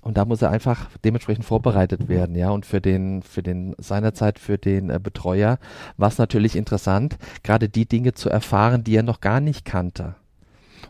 Und 0.02 0.16
da 0.16 0.24
muss 0.24 0.42
er 0.42 0.50
einfach 0.50 0.90
dementsprechend 1.04 1.44
vorbereitet 1.44 2.08
werden, 2.08 2.34
ja. 2.34 2.50
Und 2.50 2.66
für 2.66 2.80
den, 2.80 3.22
für 3.22 3.42
den, 3.42 3.74
seinerzeit 3.78 4.40
für 4.40 4.58
den 4.58 4.90
äh, 4.90 4.98
Betreuer 5.00 5.58
war 5.96 6.08
es 6.08 6.18
natürlich 6.18 6.56
interessant, 6.56 7.16
gerade 7.44 7.68
die 7.68 7.86
Dinge 7.86 8.12
zu 8.12 8.28
erfahren, 8.28 8.82
die 8.82 8.96
er 8.96 9.04
noch 9.04 9.20
gar 9.20 9.40
nicht 9.40 9.64
kannte. 9.64 10.16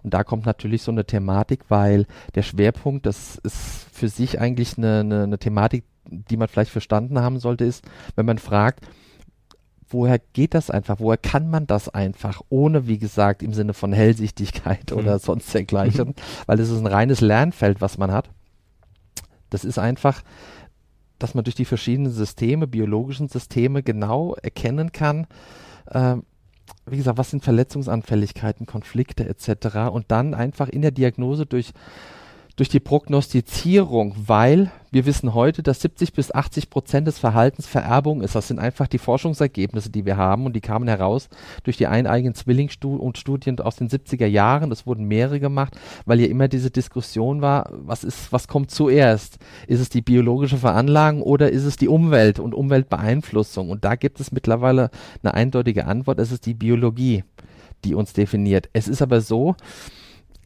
Und 0.03 0.15
da 0.15 0.25
kommt 0.25 0.47
natürlich 0.47 0.83
so 0.83 0.91
eine 0.91 1.05
Thematik, 1.05 1.65
weil 1.69 2.07
der 2.35 2.43
Schwerpunkt, 2.43 3.05
das 3.05 3.37
ist 3.37 3.87
für 3.93 4.09
sich 4.09 4.41
eigentlich 4.41 4.79
eine, 4.79 5.01
eine, 5.01 5.23
eine 5.25 5.39
Thematik, 5.39 5.85
die 6.07 6.39
man 6.39 6.49
vielleicht 6.49 6.73
verstanden 6.73 7.21
haben 7.21 7.39
sollte, 7.39 7.65
ist, 7.65 7.85
wenn 8.17 8.27
man 8.27 8.39
fragt, 8.39 8.87
woher 9.91 10.19
geht 10.19 10.55
das 10.55 10.71
einfach? 10.71 11.01
Woher 11.01 11.19
kann 11.19 11.51
man 11.51 11.67
das 11.67 11.91
einfach? 11.91 12.41
Ohne, 12.49 12.87
wie 12.87 12.99
gesagt, 12.99 13.43
im 13.43 13.53
Sinne 13.53 13.75
von 13.75 13.93
Hellsichtigkeit 13.93 14.91
mhm. 14.91 14.97
oder 14.99 15.19
sonst 15.19 15.53
dergleichen, 15.53 16.15
weil 16.47 16.59
es 16.59 16.71
ist 16.71 16.81
ein 16.81 16.87
reines 16.87 17.21
Lernfeld, 17.21 17.81
was 17.83 17.99
man 17.99 18.11
hat. 18.11 18.31
Das 19.53 19.65
ist 19.65 19.79
einfach, 19.79 20.23
dass 21.19 21.35
man 21.35 21.45
durch 21.45 21.55
die 21.55 21.65
verschiedenen 21.65 22.11
Systeme, 22.11 22.67
biologischen 22.67 23.29
Systeme 23.29 23.83
genau 23.83 24.35
erkennen 24.43 24.93
kann, 24.93 25.27
äh, 25.87 26.17
wie 26.87 26.97
gesagt, 26.97 27.19
was 27.19 27.31
sind 27.31 27.45
Verletzungsanfälligkeiten, 27.45 28.67
Konflikte 28.67 29.29
etc. 29.29 29.91
Und 29.93 30.07
dann 30.09 30.35
einfach 30.35 30.69
in 30.69 30.83
der 30.83 30.91
Diagnose 30.91 31.47
durch 31.47 31.73
durch 32.57 32.69
die 32.69 32.81
Prognostizierung, 32.81 34.15
weil 34.27 34.71
wir 34.91 35.07
wissen 35.07 35.33
heute, 35.33 35.63
dass 35.63 35.81
70 35.81 36.13
bis 36.13 36.35
80 36.35 36.69
Prozent 36.69 37.07
des 37.07 37.19
Verhaltens 37.19 37.67
Vererbung 37.67 38.21
ist. 38.21 38.35
Das 38.35 38.49
sind 38.49 38.59
einfach 38.59 38.87
die 38.89 38.99
Forschungsergebnisse, 38.99 39.89
die 39.89 40.05
wir 40.05 40.19
haben 40.19 40.45
und 40.45 40.55
die 40.55 40.61
kamen 40.61 40.87
heraus 40.87 41.31
durch 41.65 41.79
die 41.79 41.87
eineigenen 41.87 42.35
Zwillingsstudien 42.35 43.59
aus 43.61 43.77
den 43.77 43.89
70er 43.89 44.27
Jahren. 44.27 44.69
Das 44.69 44.87
wurden 44.87 45.07
mehrere 45.07 45.41
gemacht, 45.41 45.77
weil 46.05 46.21
ja 46.21 46.27
immer 46.27 46.47
diese 46.47 46.71
Diskussion 46.71 47.41
war, 47.41 47.71
was 47.73 48.05
ist, 48.05 48.33
was 48.33 48.49
kommt 48.49 48.71
zuerst? 48.71 49.39
Ist 49.67 49.81
es 49.81 49.89
die 49.89 50.03
biologische 50.03 50.59
Veranlagung 50.59 51.23
oder 51.23 51.51
ist 51.51 51.65
es 51.65 51.77
die 51.77 51.89
Umwelt 51.89 52.39
und 52.39 52.55
Umweltbeeinflussung? 52.55 53.71
Und 53.71 53.87
da 53.87 53.95
gibt 53.95 54.21
es 54.21 54.31
mittlerweile 54.31 54.91
eine 55.23 55.33
eindeutige 55.33 55.87
Antwort. 55.87 56.19
Es 56.19 56.31
ist 56.31 56.45
die 56.45 56.55
Biologie, 56.55 57.25
die 57.87 57.95
uns 57.95 58.13
definiert. 58.13 58.69
Es 58.75 58.89
ist 58.89 59.01
aber 59.01 59.23
so, 59.23 59.57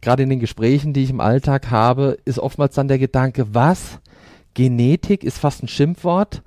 gerade 0.01 0.23
in 0.23 0.31
den 0.31 0.41
Gesprächen, 0.41 0.93
die 0.93 1.05
ich 1.05 1.11
im 1.11 1.21
Alltag 1.21 1.71
habe, 1.71 2.19
ist 2.25 2.39
oftmals 2.39 2.75
dann 2.75 2.89
der 2.89 2.99
Gedanke, 2.99 3.55
was? 3.55 3.99
Genetik 4.55 5.23
ist 5.25 5.39
fast 5.39 5.63
ein 5.63 5.69
Schimpfwort. 5.69 6.43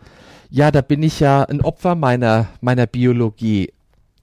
Ja, 0.50 0.72
da 0.72 0.82
bin 0.82 1.04
ich 1.04 1.20
ja 1.20 1.44
ein 1.44 1.62
Opfer 1.62 1.96
meiner, 1.96 2.48
meiner 2.62 2.88
Biologie. 2.88 3.72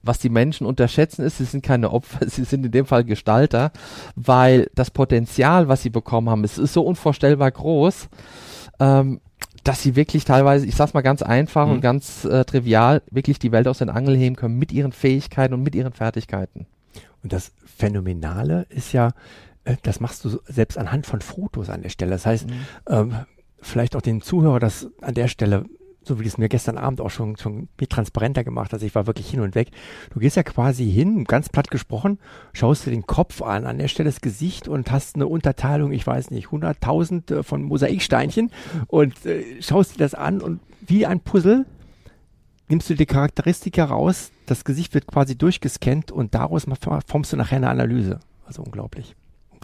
Was 0.03 0.19
die 0.19 0.29
Menschen 0.29 0.67
unterschätzen 0.67 1.23
ist, 1.23 1.37
sie 1.37 1.45
sind 1.45 1.63
keine 1.63 1.91
Opfer, 1.91 2.27
sie 2.29 2.43
sind 2.43 2.65
in 2.65 2.71
dem 2.71 2.85
Fall 2.85 3.03
Gestalter, 3.03 3.71
weil 4.15 4.69
das 4.75 4.91
Potenzial, 4.91 5.67
was 5.67 5.83
sie 5.83 5.89
bekommen 5.89 6.29
haben, 6.29 6.43
es 6.43 6.57
ist 6.57 6.73
so 6.73 6.81
unvorstellbar 6.81 7.51
groß, 7.51 8.09
ähm, 8.79 9.21
dass 9.63 9.81
sie 9.81 9.95
wirklich 9.95 10.23
teilweise, 10.23 10.65
ich 10.65 10.75
sag's 10.75 10.93
mal 10.93 11.01
ganz 11.01 11.21
einfach 11.21 11.67
mhm. 11.67 11.73
und 11.73 11.81
ganz 11.81 12.25
äh, 12.25 12.45
trivial, 12.45 13.01
wirklich 13.11 13.39
die 13.39 13.51
Welt 13.51 13.67
aus 13.67 13.79
den 13.79 13.89
Angeln 13.89 14.17
heben 14.17 14.35
können 14.35 14.57
mit 14.57 14.71
ihren 14.71 14.91
Fähigkeiten 14.91 15.53
und 15.53 15.63
mit 15.63 15.75
ihren 15.75 15.93
Fertigkeiten. 15.93 16.67
Und 17.23 17.33
das 17.33 17.51
Phänomenale 17.77 18.65
ist 18.69 18.91
ja, 18.91 19.11
äh, 19.63 19.75
das 19.83 19.99
machst 19.99 20.25
du 20.25 20.39
selbst 20.45 20.77
anhand 20.77 21.05
von 21.05 21.21
Fotos 21.21 21.69
an 21.69 21.81
der 21.81 21.89
Stelle. 21.89 22.11
Das 22.11 22.25
heißt, 22.25 22.47
mhm. 22.47 22.53
ähm, 22.89 23.15
vielleicht 23.61 23.95
auch 23.95 24.01
den 24.01 24.21
Zuhörer 24.21 24.59
das 24.59 24.89
an 25.01 25.13
der 25.13 25.27
Stelle, 25.27 25.65
so 26.01 26.19
wie 26.19 26.23
du 26.23 26.29
es 26.29 26.37
mir 26.37 26.49
gestern 26.49 26.77
Abend 26.77 27.01
auch 27.01 27.09
schon, 27.09 27.37
schon 27.37 27.67
viel 27.77 27.87
transparenter 27.87 28.43
gemacht 28.43 28.73
hast, 28.73 28.81
ich 28.81 28.95
war 28.95 29.07
wirklich 29.07 29.29
hin 29.29 29.41
und 29.41 29.55
weg. 29.55 29.69
Du 30.11 30.19
gehst 30.19 30.37
ja 30.37 30.43
quasi 30.43 30.89
hin, 30.89 31.25
ganz 31.25 31.49
platt 31.49 31.69
gesprochen, 31.69 32.17
schaust 32.53 32.85
dir 32.85 32.91
den 32.91 33.05
Kopf 33.05 33.41
an, 33.41 33.65
an 33.65 33.77
der 33.77 33.89
Stelle 33.89 34.09
das 34.09 34.21
Gesicht 34.21 34.67
und 34.67 34.91
hast 34.91 35.15
eine 35.15 35.27
Unterteilung, 35.27 35.91
ich 35.91 36.07
weiß 36.07 36.31
nicht, 36.31 36.47
100.000 36.47 37.39
äh, 37.39 37.43
von 37.43 37.61
Mosaiksteinchen 37.63 38.51
und 38.87 39.25
äh, 39.25 39.61
schaust 39.61 39.95
dir 39.95 39.99
das 39.99 40.15
an 40.15 40.41
und 40.41 40.61
wie 40.81 41.05
ein 41.05 41.19
Puzzle 41.19 41.65
nimmst 42.67 42.89
du 42.89 42.95
die 42.95 43.05
Charakteristika 43.05 43.85
raus, 43.85 44.31
das 44.45 44.65
Gesicht 44.65 44.93
wird 44.93 45.07
quasi 45.07 45.37
durchgescannt 45.37 46.11
und 46.11 46.35
daraus 46.35 46.65
formst 47.07 47.33
du 47.33 47.37
nachher 47.37 47.57
eine 47.57 47.69
Analyse. 47.69 48.19
Also 48.45 48.63
unglaublich. 48.63 49.15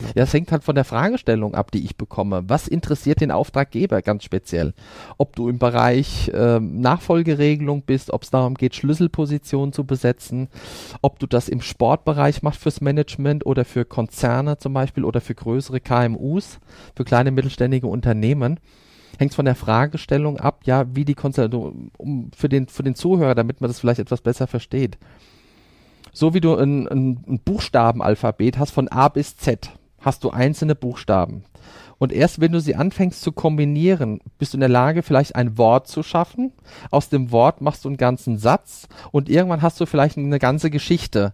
Ja, 0.02 0.24
das 0.24 0.34
hängt 0.34 0.52
halt 0.52 0.64
von 0.64 0.76
der 0.76 0.86
Fragestellung 0.86 1.54
ab, 1.56 1.72
die 1.72 1.86
ich 1.86 1.96
bekomme. 1.96 2.44
Was 2.48 2.68
interessiert 2.68 3.22
den 3.22 3.32
Auftraggeber 3.32 4.02
ganz 4.02 4.24
speziell? 4.24 4.74
Ob 5.18 5.36
du 5.36 5.50
im 5.50 5.60
Bereich 5.60 6.30
äh, 6.30 6.60
Nachfolgeregelung 6.60 7.84
bist, 7.84 8.12
ob 8.12 8.24
es 8.24 8.32
darum 8.32 8.56
geht, 8.56 8.76
Schlüsselpositionen 8.76 9.72
zu 9.72 9.86
besetzen, 9.86 10.50
ob 11.02 11.20
du 11.20 11.28
das 11.28 11.48
im 11.48 11.62
Sportbereich 11.62 12.42
machst 12.42 12.62
fürs 12.62 12.82
Management 12.82 13.46
oder 13.46 13.66
für 13.66 13.86
Konzerne 13.86 14.58
zum 14.58 14.74
Beispiel 14.74 15.06
oder 15.06 15.22
für 15.22 15.36
größere 15.36 15.80
KMUs, 15.80 16.60
für 16.96 17.04
kleine 17.04 17.32
mittelständige 17.32 17.88
Unternehmen 17.88 18.60
hängt 19.18 19.34
von 19.34 19.46
der 19.46 19.56
Fragestellung 19.56 20.40
ab, 20.40 20.62
ja, 20.66 20.86
wie 20.96 21.06
die 21.06 21.16
Konstellation, 21.16 21.92
um, 21.98 22.32
für 22.36 22.50
den, 22.50 22.68
für 22.68 22.84
den 22.84 22.96
Zuhörer, 22.96 23.36
damit 23.36 23.62
man 23.62 23.70
das 23.70 23.80
vielleicht 23.80 24.00
etwas 24.00 24.22
besser 24.22 24.48
versteht. 24.48 24.98
So 26.12 26.34
wie 26.34 26.42
du 26.42 26.56
ein, 26.56 26.88
ein, 26.88 27.24
ein 27.28 27.40
Buchstabenalphabet 27.40 28.58
hast 28.58 28.72
von 28.72 28.88
A 28.88 29.10
bis 29.10 29.38
Z, 29.38 29.72
hast 30.02 30.24
du 30.24 30.30
einzelne 30.30 30.76
Buchstaben. 30.76 31.44
Und 31.98 32.12
erst 32.12 32.42
wenn 32.42 32.52
du 32.52 32.60
sie 32.60 32.76
anfängst 32.76 33.22
zu 33.22 33.32
kombinieren, 33.32 34.20
bist 34.38 34.54
du 34.54 34.58
in 34.58 34.62
der 34.62 34.70
Lage, 34.70 35.04
vielleicht 35.04 35.36
ein 35.36 35.58
Wort 35.58 35.88
zu 35.88 36.04
schaffen. 36.04 36.52
Aus 36.92 37.10
dem 37.10 37.32
Wort 37.32 37.62
machst 37.62 37.86
du 37.86 37.90
einen 37.90 37.98
ganzen 37.98 38.38
Satz 38.38 38.88
und 39.12 39.30
irgendwann 39.30 39.62
hast 39.62 39.80
du 39.80 39.86
vielleicht 39.86 40.18
eine 40.18 40.40
ganze 40.40 40.70
Geschichte. 40.70 41.34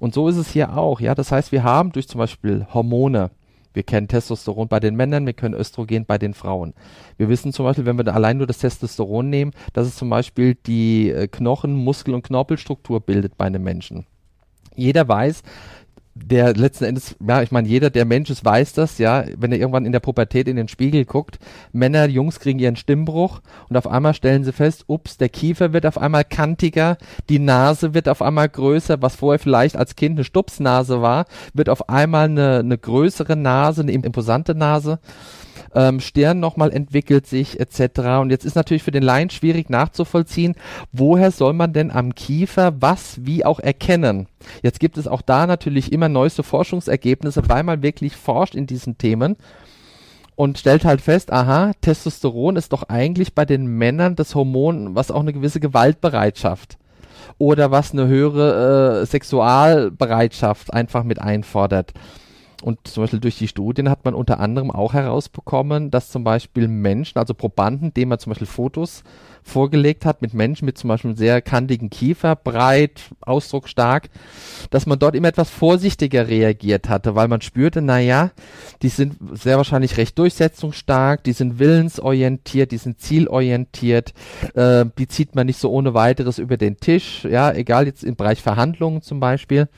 Und 0.00 0.12
so 0.12 0.28
ist 0.28 0.36
es 0.36 0.50
hier 0.50 0.76
auch, 0.76 1.00
ja. 1.00 1.14
Das 1.14 1.32
heißt, 1.32 1.52
wir 1.52 1.62
haben 1.62 1.92
durch 1.92 2.08
zum 2.08 2.18
Beispiel 2.18 2.66
Hormone, 2.72 3.30
wir 3.76 3.82
kennen 3.82 4.08
Testosteron 4.08 4.68
bei 4.68 4.80
den 4.80 4.96
Männern, 4.96 5.26
wir 5.26 5.34
können 5.34 5.54
Östrogen 5.54 6.06
bei 6.06 6.16
den 6.16 6.32
Frauen. 6.32 6.72
Wir 7.18 7.28
wissen 7.28 7.52
zum 7.52 7.66
Beispiel, 7.66 7.84
wenn 7.84 7.98
wir 7.98 8.14
allein 8.14 8.38
nur 8.38 8.46
das 8.46 8.58
Testosteron 8.58 9.28
nehmen, 9.28 9.52
dass 9.74 9.86
es 9.86 9.96
zum 9.96 10.08
Beispiel 10.08 10.54
die 10.54 11.10
äh, 11.10 11.28
Knochen-, 11.28 11.74
Muskel- 11.74 12.14
und 12.14 12.22
Knorpelstruktur 12.22 13.00
bildet 13.00 13.36
bei 13.36 13.44
einem 13.44 13.62
Menschen. 13.62 14.06
Jeder 14.74 15.06
weiß, 15.06 15.42
der 16.18 16.54
letzten 16.54 16.84
Endes, 16.84 17.14
ja, 17.26 17.42
ich 17.42 17.52
meine, 17.52 17.68
jeder, 17.68 17.90
der 17.90 18.06
Mensch 18.06 18.30
ist, 18.30 18.44
weiß 18.44 18.72
das, 18.72 18.96
ja, 18.98 19.24
wenn 19.36 19.52
er 19.52 19.58
irgendwann 19.58 19.84
in 19.84 19.92
der 19.92 20.00
Pubertät 20.00 20.48
in 20.48 20.56
den 20.56 20.66
Spiegel 20.66 21.04
guckt, 21.04 21.38
Männer, 21.72 22.08
Jungs 22.08 22.40
kriegen 22.40 22.58
ihren 22.58 22.76
Stimmbruch 22.76 23.42
und 23.68 23.76
auf 23.76 23.86
einmal 23.86 24.14
stellen 24.14 24.42
sie 24.42 24.52
fest, 24.52 24.84
ups, 24.86 25.18
der 25.18 25.28
Kiefer 25.28 25.74
wird 25.74 25.84
auf 25.84 25.98
einmal 25.98 26.24
kantiger, 26.24 26.96
die 27.28 27.38
Nase 27.38 27.92
wird 27.92 28.08
auf 28.08 28.22
einmal 28.22 28.48
größer, 28.48 29.02
was 29.02 29.16
vorher 29.16 29.38
vielleicht 29.38 29.76
als 29.76 29.94
Kind 29.94 30.16
eine 30.16 30.24
Stupsnase 30.24 31.02
war, 31.02 31.26
wird 31.52 31.68
auf 31.68 31.88
einmal 31.88 32.24
eine, 32.24 32.60
eine 32.60 32.78
größere 32.78 33.36
Nase, 33.36 33.82
eine 33.82 33.92
imposante 33.92 34.54
Nase 34.54 34.98
ähm, 35.74 36.00
Stirn 36.00 36.40
nochmal 36.40 36.72
entwickelt 36.72 37.26
sich 37.26 37.60
etc. 37.60 38.20
Und 38.20 38.30
jetzt 38.30 38.44
ist 38.44 38.56
natürlich 38.56 38.82
für 38.82 38.90
den 38.90 39.02
Laien 39.02 39.30
schwierig 39.30 39.70
nachzuvollziehen, 39.70 40.54
woher 40.92 41.30
soll 41.30 41.52
man 41.52 41.72
denn 41.72 41.90
am 41.90 42.14
Kiefer 42.14 42.80
was 42.80 43.24
wie 43.24 43.44
auch 43.44 43.60
erkennen. 43.60 44.26
Jetzt 44.62 44.80
gibt 44.80 44.98
es 44.98 45.08
auch 45.08 45.22
da 45.22 45.46
natürlich 45.46 45.92
immer 45.92 46.08
neueste 46.08 46.42
Forschungsergebnisse, 46.42 47.48
weil 47.48 47.62
man 47.62 47.82
wirklich 47.82 48.16
forscht 48.16 48.54
in 48.54 48.66
diesen 48.66 48.98
Themen 48.98 49.36
und 50.36 50.58
stellt 50.58 50.84
halt 50.84 51.00
fest, 51.00 51.32
aha, 51.32 51.72
Testosteron 51.80 52.56
ist 52.56 52.72
doch 52.72 52.84
eigentlich 52.84 53.34
bei 53.34 53.44
den 53.44 53.66
Männern 53.66 54.16
das 54.16 54.34
Hormon, 54.34 54.94
was 54.94 55.10
auch 55.10 55.20
eine 55.20 55.32
gewisse 55.32 55.60
Gewaltbereitschaft 55.60 56.76
oder 57.38 57.70
was 57.70 57.92
eine 57.92 58.06
höhere 58.06 59.02
äh, 59.02 59.06
Sexualbereitschaft 59.06 60.72
einfach 60.72 61.04
mit 61.04 61.20
einfordert. 61.20 61.92
Und 62.62 62.86
zum 62.88 63.02
Beispiel 63.02 63.20
durch 63.20 63.38
die 63.38 63.48
Studien 63.48 63.90
hat 63.90 64.04
man 64.04 64.14
unter 64.14 64.40
anderem 64.40 64.70
auch 64.70 64.94
herausbekommen, 64.94 65.90
dass 65.90 66.10
zum 66.10 66.24
Beispiel 66.24 66.68
Menschen, 66.68 67.18
also 67.18 67.34
Probanden, 67.34 67.92
denen 67.92 68.08
man 68.08 68.18
zum 68.18 68.30
Beispiel 68.30 68.46
Fotos 68.46 69.02
vorgelegt 69.46 70.04
hat 70.04 70.22
mit 70.22 70.34
Menschen 70.34 70.66
mit 70.66 70.76
zum 70.76 70.88
Beispiel 70.88 71.16
sehr 71.16 71.40
kantigen 71.40 71.88
Kiefer, 71.88 72.34
breit, 72.34 73.02
ausdrucksstark, 73.20 74.08
dass 74.70 74.86
man 74.86 74.98
dort 74.98 75.14
immer 75.14 75.28
etwas 75.28 75.50
vorsichtiger 75.50 76.26
reagiert 76.26 76.88
hatte, 76.88 77.14
weil 77.14 77.28
man 77.28 77.40
spürte, 77.40 77.80
naja, 77.80 78.32
die 78.82 78.88
sind 78.88 79.16
sehr 79.32 79.56
wahrscheinlich 79.56 79.98
recht 79.98 80.18
durchsetzungsstark, 80.18 81.22
die 81.22 81.32
sind 81.32 81.60
willensorientiert, 81.60 82.72
die 82.72 82.78
sind 82.78 83.00
zielorientiert, 83.00 84.14
äh, 84.54 84.84
die 84.98 85.06
zieht 85.06 85.36
man 85.36 85.46
nicht 85.46 85.60
so 85.60 85.70
ohne 85.70 85.94
weiteres 85.94 86.38
über 86.38 86.56
den 86.56 86.78
Tisch, 86.78 87.24
ja, 87.24 87.52
egal 87.52 87.86
jetzt 87.86 88.02
im 88.02 88.16
Bereich 88.16 88.42
Verhandlungen 88.42 89.02
zum 89.02 89.20
Beispiel. 89.20 89.68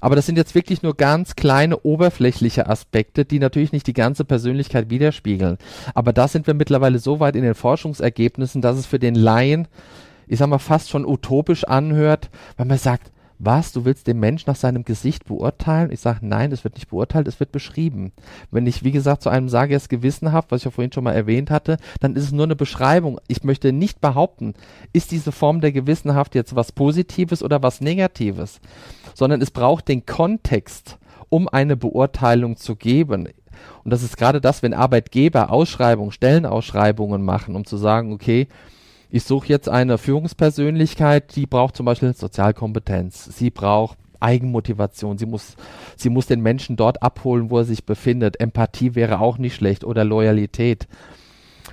Aber 0.00 0.16
das 0.16 0.26
sind 0.26 0.36
jetzt 0.36 0.54
wirklich 0.54 0.82
nur 0.82 0.96
ganz 0.96 1.36
kleine 1.36 1.78
oberflächliche 1.80 2.68
Aspekte, 2.68 3.24
die 3.24 3.38
natürlich 3.38 3.72
nicht 3.72 3.86
die 3.86 3.92
ganze 3.92 4.24
Persönlichkeit 4.24 4.90
widerspiegeln. 4.90 5.58
Aber 5.94 6.12
da 6.12 6.28
sind 6.28 6.46
wir 6.46 6.54
mittlerweile 6.54 6.98
so 6.98 7.20
weit 7.20 7.36
in 7.36 7.42
den 7.42 7.54
Forschungsergebnissen, 7.54 8.62
dass 8.62 8.76
es 8.76 8.86
für 8.86 8.98
den 8.98 9.14
Laien, 9.14 9.68
ich 10.26 10.38
sag 10.38 10.48
mal, 10.48 10.58
fast 10.58 10.90
schon 10.90 11.06
utopisch 11.06 11.64
anhört, 11.64 12.30
weil 12.56 12.66
man 12.66 12.78
sagt, 12.78 13.12
was, 13.44 13.72
du 13.72 13.84
willst 13.84 14.06
den 14.06 14.20
Mensch 14.20 14.46
nach 14.46 14.56
seinem 14.56 14.84
Gesicht 14.84 15.24
beurteilen? 15.24 15.90
Ich 15.90 16.00
sage, 16.00 16.20
nein, 16.22 16.52
es 16.52 16.64
wird 16.64 16.74
nicht 16.74 16.90
beurteilt, 16.90 17.26
es 17.26 17.40
wird 17.40 17.52
beschrieben. 17.52 18.12
Wenn 18.50 18.66
ich, 18.66 18.84
wie 18.84 18.92
gesagt, 18.92 19.22
zu 19.22 19.30
einem 19.30 19.48
sage, 19.48 19.74
er 19.74 19.78
ist 19.78 19.88
gewissenhaft, 19.88 20.50
was 20.50 20.60
ich 20.60 20.64
ja 20.66 20.70
vorhin 20.70 20.92
schon 20.92 21.04
mal 21.04 21.12
erwähnt 21.12 21.50
hatte, 21.50 21.76
dann 22.00 22.14
ist 22.14 22.24
es 22.24 22.32
nur 22.32 22.44
eine 22.44 22.56
Beschreibung. 22.56 23.20
Ich 23.28 23.42
möchte 23.42 23.72
nicht 23.72 24.00
behaupten, 24.00 24.54
ist 24.92 25.10
diese 25.10 25.32
Form 25.32 25.60
der 25.60 25.72
Gewissenhaft 25.72 26.34
jetzt 26.34 26.54
was 26.54 26.72
Positives 26.72 27.42
oder 27.42 27.62
was 27.62 27.80
Negatives, 27.80 28.60
sondern 29.14 29.42
es 29.42 29.50
braucht 29.50 29.88
den 29.88 30.06
Kontext, 30.06 30.98
um 31.28 31.48
eine 31.48 31.76
Beurteilung 31.76 32.56
zu 32.56 32.76
geben. 32.76 33.28
Und 33.84 33.90
das 33.92 34.02
ist 34.02 34.16
gerade 34.16 34.40
das, 34.40 34.62
wenn 34.62 34.74
Arbeitgeber 34.74 35.50
Ausschreibungen, 35.50 36.12
Stellenausschreibungen 36.12 37.22
machen, 37.22 37.56
um 37.56 37.64
zu 37.64 37.76
sagen, 37.76 38.12
okay, 38.12 38.48
ich 39.14 39.24
suche 39.24 39.48
jetzt 39.48 39.68
eine 39.68 39.98
Führungspersönlichkeit, 39.98 41.36
die 41.36 41.44
braucht 41.44 41.76
zum 41.76 41.84
Beispiel 41.84 42.14
Sozialkompetenz, 42.14 43.26
sie 43.36 43.50
braucht 43.50 43.98
Eigenmotivation, 44.20 45.18
sie 45.18 45.26
muss, 45.26 45.56
sie 45.96 46.08
muss 46.08 46.26
den 46.26 46.40
Menschen 46.40 46.76
dort 46.76 47.02
abholen, 47.02 47.50
wo 47.50 47.58
er 47.58 47.64
sich 47.64 47.84
befindet. 47.84 48.40
Empathie 48.40 48.94
wäre 48.94 49.20
auch 49.20 49.36
nicht 49.36 49.54
schlecht 49.54 49.84
oder 49.84 50.04
Loyalität. 50.04 50.88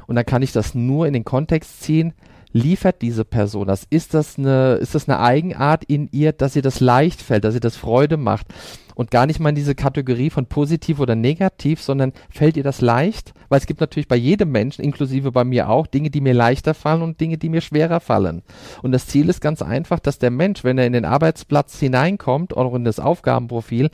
Und 0.06 0.18
dann 0.18 0.26
kann 0.26 0.42
ich 0.42 0.52
das 0.52 0.76
nur 0.76 1.08
in 1.08 1.14
den 1.14 1.24
Kontext 1.24 1.82
ziehen, 1.82 2.14
liefert 2.52 3.02
diese 3.02 3.26
Person 3.26 3.68
das? 3.68 3.86
Ist 3.90 4.14
das 4.14 4.38
eine, 4.38 4.76
ist 4.76 4.96
das 4.96 5.08
eine 5.08 5.20
Eigenart 5.20 5.84
in 5.86 6.10
ihr, 6.12 6.32
dass 6.32 6.56
ihr 6.56 6.62
das 6.62 6.80
leicht 6.80 7.22
fällt, 7.22 7.44
dass 7.44 7.56
ihr 7.56 7.60
das 7.60 7.78
Freude 7.78 8.18
macht? 8.18 8.48
Und 8.96 9.12
gar 9.12 9.28
nicht 9.28 9.40
mal 9.40 9.50
in 9.50 9.56
diese 9.56 9.76
Kategorie 9.76 10.30
von 10.30 10.48
positiv 10.48 11.00
oder 11.00 11.16
negativ, 11.16 11.82
sondern 11.82 12.12
fällt 12.30 12.58
ihr 12.58 12.64
das 12.64 12.82
leicht? 12.82 13.34
Weil 13.48 13.60
es 13.60 13.66
gibt 13.66 13.80
natürlich 13.80 14.10
bei 14.10 14.18
jedem 14.18 14.52
Menschen, 14.52 14.84
inklusive 14.84 15.32
bei 15.32 15.46
mir 15.46 15.70
auch, 15.70 15.88
Dinge, 15.88 16.10
die 16.10 16.20
mir 16.20 16.34
leichter 16.34 16.74
fallen 16.74 17.02
und 17.02 17.22
Dinge, 17.22 17.38
die 17.38 17.48
mir 17.48 17.62
schwerer 17.62 18.02
fallen. 18.02 18.42
Und 18.82 18.92
das 18.92 19.08
Ziel 19.08 19.30
ist 19.30 19.40
ganz 19.40 19.62
einfach, 19.62 20.00
dass 20.00 20.20
der 20.20 20.32
Mensch, 20.32 20.66
wenn 20.66 20.78
er 20.78 20.86
in 20.86 20.92
den 20.92 21.06
Arbeitsplatz 21.06 21.80
hineinkommt 21.80 22.52
oder 22.58 22.76
in 22.76 22.84
das 22.84 23.00
Aufgabenprofil, 23.00 23.90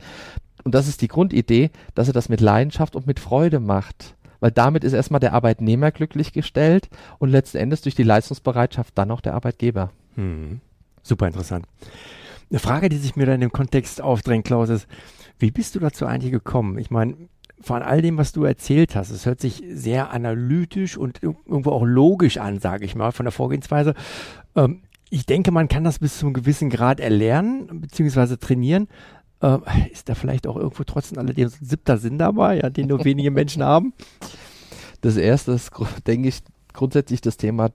und 0.64 0.74
das 0.74 0.88
ist 0.88 1.00
die 1.00 1.08
Grundidee, 1.08 1.70
dass 1.94 2.08
er 2.08 2.12
das 2.12 2.28
mit 2.28 2.40
Leidenschaft 2.40 2.96
und 2.96 3.06
mit 3.06 3.20
Freude 3.20 3.60
macht 3.60 4.15
weil 4.40 4.50
damit 4.50 4.84
ist 4.84 4.92
erstmal 4.92 5.20
der 5.20 5.32
Arbeitnehmer 5.32 5.90
glücklich 5.90 6.32
gestellt 6.32 6.88
und 7.18 7.30
letzten 7.30 7.58
Endes 7.58 7.82
durch 7.82 7.94
die 7.94 8.02
Leistungsbereitschaft 8.02 8.96
dann 8.96 9.10
auch 9.10 9.20
der 9.20 9.34
Arbeitgeber. 9.34 9.90
Hm. 10.14 10.60
Super 11.02 11.26
interessant. 11.26 11.66
Eine 12.50 12.60
Frage, 12.60 12.88
die 12.88 12.96
sich 12.96 13.16
mir 13.16 13.26
da 13.26 13.34
in 13.34 13.40
dem 13.40 13.52
Kontext 13.52 14.00
aufdrängt, 14.00 14.46
Klaus, 14.46 14.68
ist, 14.68 14.86
wie 15.38 15.50
bist 15.50 15.74
du 15.74 15.80
dazu 15.80 16.06
eigentlich 16.06 16.32
gekommen? 16.32 16.78
Ich 16.78 16.90
meine, 16.90 17.16
von 17.60 17.82
all 17.82 18.02
dem, 18.02 18.18
was 18.18 18.32
du 18.32 18.44
erzählt 18.44 18.94
hast, 18.94 19.10
es 19.10 19.26
hört 19.26 19.40
sich 19.40 19.62
sehr 19.68 20.10
analytisch 20.10 20.96
und 20.96 21.22
irgendwo 21.22 21.70
auch 21.70 21.84
logisch 21.84 22.38
an, 22.38 22.60
sage 22.60 22.84
ich 22.84 22.94
mal, 22.94 23.12
von 23.12 23.24
der 23.24 23.32
Vorgehensweise. 23.32 23.94
Ähm, 24.54 24.82
ich 25.08 25.24
denke, 25.26 25.52
man 25.52 25.68
kann 25.68 25.84
das 25.84 26.00
bis 26.00 26.18
zu 26.18 26.26
einem 26.26 26.34
gewissen 26.34 26.68
Grad 26.70 27.00
erlernen 27.00 27.80
bzw. 27.80 28.36
trainieren. 28.36 28.88
Ähm, 29.42 29.62
ist 29.92 30.08
da 30.08 30.14
vielleicht 30.14 30.46
auch 30.46 30.56
irgendwo 30.56 30.84
trotzdem 30.84 31.18
alledem 31.18 31.48
so 31.48 31.56
ein 31.60 31.66
siebter 31.66 31.98
Sinn 31.98 32.18
dabei, 32.18 32.58
ja, 32.58 32.70
den 32.70 32.88
nur 32.88 33.04
wenige 33.04 33.30
Menschen 33.30 33.62
haben? 33.62 33.92
Das 35.02 35.16
erste 35.16 35.52
ist, 35.52 35.70
denke 36.06 36.28
ich, 36.28 36.40
grundsätzlich 36.72 37.20
das 37.20 37.36
Thema, 37.36 37.70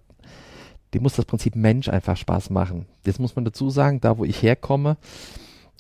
dem 0.93 1.03
muss 1.03 1.15
das 1.15 1.25
Prinzip 1.25 1.55
Mensch 1.55 1.87
einfach 1.87 2.17
Spaß 2.17 2.49
machen. 2.49 2.87
Jetzt 3.05 3.19
muss 3.19 3.35
man 3.35 3.45
dazu 3.45 3.69
sagen, 3.69 4.01
da 4.01 4.17
wo 4.17 4.25
ich 4.25 4.41
herkomme, 4.41 4.97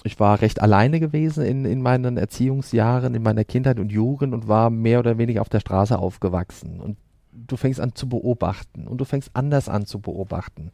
ich 0.03 0.19
war 0.19 0.41
recht 0.41 0.61
alleine 0.61 0.99
gewesen 0.99 1.45
in, 1.45 1.65
in 1.65 1.81
meinen 1.81 2.17
Erziehungsjahren, 2.17 3.13
in 3.13 3.21
meiner 3.21 3.43
Kindheit 3.43 3.79
und 3.79 3.91
Jugend 3.91 4.33
und 4.33 4.47
war 4.47 4.69
mehr 4.69 4.99
oder 4.99 5.17
weniger 5.17 5.41
auf 5.41 5.49
der 5.49 5.59
Straße 5.59 5.97
aufgewachsen. 5.97 6.79
Und 6.79 6.97
du 7.31 7.55
fängst 7.55 7.79
an 7.79 7.93
zu 7.93 8.09
beobachten 8.09 8.87
und 8.87 8.97
du 8.97 9.05
fängst 9.05 9.31
anders 9.33 9.69
an 9.69 9.85
zu 9.85 9.99
beobachten. 9.99 10.71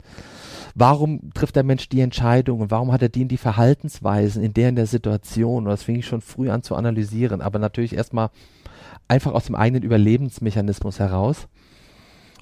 Warum 0.79 1.33
trifft 1.33 1.55
der 1.55 1.63
Mensch 1.63 1.89
die 1.89 2.01
Entscheidung 2.01 2.59
und 2.59 2.69
warum 2.69 2.91
hat 2.91 3.01
er 3.01 3.09
die 3.09 3.23
in 3.23 3.27
die 3.27 3.37
Verhaltensweisen 3.37 4.43
in 4.43 4.53
der 4.53 4.69
in 4.69 4.75
der 4.75 4.85
Situation? 4.85 5.63
Und 5.63 5.71
das 5.71 5.81
fing 5.81 5.95
ich 5.95 6.05
schon 6.05 6.21
früh 6.21 6.51
an 6.51 6.61
zu 6.61 6.75
analysieren, 6.75 7.41
aber 7.41 7.57
natürlich 7.57 7.95
erstmal 7.95 8.29
einfach 9.07 9.33
aus 9.33 9.45
dem 9.45 9.55
eigenen 9.55 9.81
Überlebensmechanismus 9.81 10.99
heraus 10.99 11.47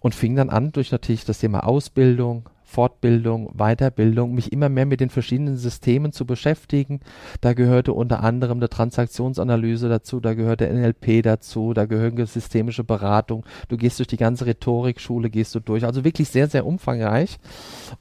und 0.02 0.16
fing 0.16 0.36
dann 0.36 0.50
an 0.50 0.74
durch 0.74 0.92
natürlich 0.92 1.24
das 1.24 1.40
Thema 1.40 1.66
Ausbildung, 1.66 2.50
Fortbildung, 2.76 3.54
Weiterbildung, 3.56 4.36
mich 4.36 4.52
immer 4.52 4.68
mehr 4.68 4.86
mit 4.86 5.00
den 5.00 5.10
verschiedenen 5.10 5.56
Systemen 5.56 6.12
zu 6.12 6.26
beschäftigen. 6.26 7.00
Da 7.40 7.54
gehörte 7.54 7.94
unter 7.94 8.22
anderem 8.22 8.58
eine 8.58 8.68
Transaktionsanalyse 8.68 9.88
dazu, 9.88 10.20
da 10.20 10.34
gehört 10.34 10.60
der 10.60 10.74
NLP 10.74 11.24
dazu, 11.24 11.74
da 11.74 11.86
gehören 11.86 12.26
systemische 12.26 12.84
Beratung. 12.84 13.46
Du 13.70 13.78
gehst 13.78 14.00
durch 14.00 14.10
die 14.10 14.18
ganze 14.18 14.46
Rhetorikschule, 14.46 15.30
gehst 15.30 15.56
du 15.56 15.62
durch. 15.62 15.86
Also 15.86 16.04
wirklich 16.04 16.28
sehr, 16.28 16.50
sehr 16.50 16.66
umfangreich 16.66 17.38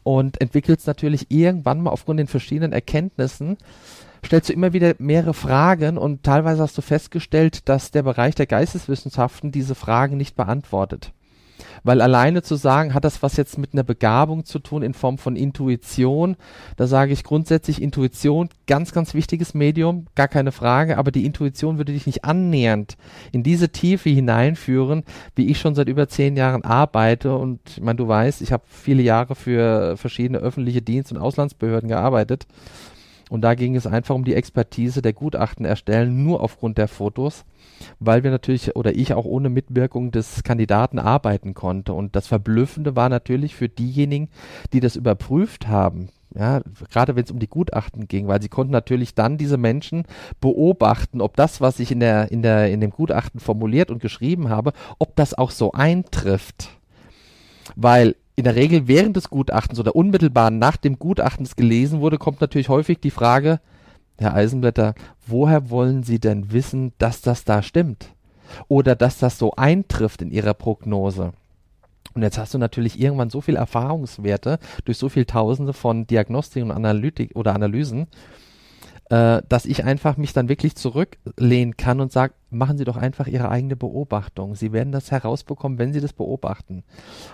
und 0.03 0.41
entwickelst 0.41 0.89
natürlich 0.89 1.31
irgendwann 1.31 1.81
mal 1.81 1.91
aufgrund 1.91 2.19
den 2.19 2.27
verschiedenen 2.27 2.73
Erkenntnissen 2.73 3.57
stellst 4.27 4.49
du 4.49 4.55
immer 4.55 4.73
wieder 4.73 4.95
mehrere 4.99 5.35
Fragen 5.35 5.99
und 5.99 6.25
teilweise 6.25 6.63
hast 6.63 6.77
du 6.77 6.83
festgestellt, 6.83 7.69
dass 7.69 7.93
der 7.93 8.03
Bereich 8.03 8.35
der 8.35 8.47
Geisteswissenschaften 8.47 9.53
diese 9.53 9.77
Fragen 9.77 10.17
nicht 10.17 10.35
beantwortet. 10.35 11.13
Weil 11.83 12.01
alleine 12.01 12.43
zu 12.43 12.57
sagen, 12.57 12.95
hat 12.95 13.05
das 13.05 13.23
was 13.23 13.37
jetzt 13.37 13.59
mit 13.59 13.73
einer 13.73 13.83
Begabung 13.83 14.45
zu 14.45 14.59
tun 14.59 14.83
in 14.83 14.95
Form 14.95 15.19
von 15.19 15.37
Intuition, 15.37 16.37
da 16.77 16.87
sage 16.87 17.13
ich 17.13 17.25
grundsätzlich 17.25 17.83
Intuition, 17.83 18.49
ganz, 18.67 18.93
ganz 18.93 19.15
wichtiges 19.15 19.55
Medium, 19.55 20.07
gar 20.15 20.29
keine 20.29 20.53
Frage, 20.53 20.99
aber 20.99 21.11
die 21.11 21.27
Intuition 21.27 21.79
würde 21.79 21.93
dich 21.93 22.07
nicht 22.07 22.25
annähernd 22.25 22.97
in 23.33 23.43
diese 23.43 23.69
Tiefe 23.69 24.11
hineinführen, 24.11 25.05
wie 25.37 25.49
ich 25.49 25.59
schon 25.59 25.75
seit 25.75 25.89
über 25.89 26.09
zehn 26.09 26.37
Jahren 26.37 26.65
arbeite. 26.65 27.37
Und 27.37 27.61
ich 27.67 27.81
meine, 27.81 27.97
du 27.97 28.09
weißt, 28.09 28.43
ich 28.43 28.53
habe 28.53 28.65
viele 28.67 29.03
Jahre 29.03 29.35
für 29.35 29.97
verschiedene 29.97 30.39
öffentliche 30.39 30.83
Dienst- 30.83 31.13
und 31.13 31.19
Auslandsbehörden 31.19 31.89
gearbeitet. 31.89 32.47
Und 33.31 33.41
da 33.43 33.55
ging 33.55 33.75
es 33.75 33.87
einfach 33.87 34.15
um 34.15 34.25
die 34.25 34.35
Expertise 34.35 35.03
der 35.03 35.13
Gutachten 35.13 35.65
erstellen, 35.65 36.25
nur 36.25 36.43
aufgrund 36.43 36.79
der 36.79 36.89
Fotos 36.89 37.45
weil 37.99 38.25
wir 38.25 38.31
natürlich 38.31 38.77
oder 38.77 38.95
ich 38.95 39.15
auch 39.15 39.25
ohne 39.25 39.49
Mitwirkung 39.49 40.11
des 40.11 40.43
Kandidaten 40.43 40.99
arbeiten 40.99 41.55
konnte. 41.55 41.93
Und 41.93 42.17
das 42.17 42.27
Verblüffende 42.27 42.97
war 42.97 43.09
natürlich 43.09 43.55
für 43.55 43.69
diejenigen, 43.69 44.29
die 44.73 44.81
das 44.81 44.97
überprüft 44.97 45.69
haben, 45.69 46.09
ja, 46.37 46.63
gerade 46.91 47.15
wenn 47.15 47.25
es 47.25 47.31
um 47.31 47.39
die 47.39 47.49
Gutachten 47.49 48.09
ging, 48.09 48.27
weil 48.27 48.43
sie 48.43 48.49
konnten 48.49 48.73
natürlich 48.73 49.15
dann 49.15 49.39
diese 49.39 49.57
Menschen 49.57 50.05
beobachten, 50.41 51.21
ob 51.21 51.37
das, 51.37 51.61
was 51.61 51.79
ich 51.79 51.93
in 51.93 52.01
der, 52.01 52.33
in 52.33 52.43
der, 52.43 52.71
in 52.73 52.81
dem 52.81 52.91
Gutachten 52.91 53.39
formuliert 53.39 53.91
und 53.91 54.01
geschrieben 54.01 54.49
habe, 54.49 54.73
ob 54.99 55.15
das 55.15 55.35
auch 55.35 55.53
so 55.53 55.73
eintrifft. 55.73 56.71
Weil 57.77 58.17
in 58.35 58.45
der 58.45 58.57
Regel 58.57 58.89
während 58.89 59.17
des 59.17 59.31
Gutachtens 59.31 59.79
oder 59.79 59.95
unmittelbar 59.95 60.51
nach 60.51 60.77
dem 60.77 60.99
Gutachtens 60.99 61.55
gelesen 61.55 62.01
wurde, 62.01 62.19
kommt 62.19 62.41
natürlich 62.41 62.69
häufig 62.69 62.99
die 62.99 63.13
Frage, 63.13 63.61
Herr 64.19 64.35
Eisenblätter, 64.35 64.95
woher 65.27 65.71
wollen 65.71 66.03
Sie 66.03 66.19
denn 66.19 66.53
wissen, 66.53 66.93
dass 66.99 67.21
das 67.21 67.45
da 67.45 67.63
stimmt? 67.63 68.09
Oder 68.69 68.95
dass 68.95 69.19
das 69.19 69.39
so 69.39 69.53
eintrifft 69.57 70.23
in 70.23 70.31
Ihrer 70.31 70.55
Prognose? 70.55 71.33
Und 72.15 72.23
jetzt 72.23 72.39
hast 72.39 72.55
du 72.55 72.59
natürlich 72.59 73.01
irgendwann 73.01 73.31
so 73.31 73.41
viel 73.41 73.57
Erfahrungswerte 73.57 74.59
durch 74.85 74.99
so 74.99 75.09
viel 75.09 75.25
Tausende 75.25 75.73
von 75.73 76.07
Diagnostik 76.07 76.63
und 76.63 76.71
Analytik 76.71 77.33
oder 77.35 77.55
Analysen, 77.55 78.07
äh, 79.11 79.43
dass 79.49 79.67
ich 79.67 79.85
einfach 79.85 80.17
mich 80.17 80.33
dann 80.33 80.49
wirklich 80.49 80.77
zurücklehnen 80.77 81.77
kann 81.77 82.01
und 82.01 82.13
sage, 82.13 82.35
machen 82.51 82.79
Sie 82.79 82.85
doch 82.85 82.97
einfach 82.97 83.27
Ihre 83.27 83.51
eigene 83.51 83.75
Beobachtung. 83.75 84.55
Sie 84.55 84.73
werden 84.73 84.93
das 84.93 85.11
herausbekommen, 85.11 85.79
wenn 85.79 85.93
Sie 85.93 86.01
das 86.01 86.13
beobachten. 86.13 86.85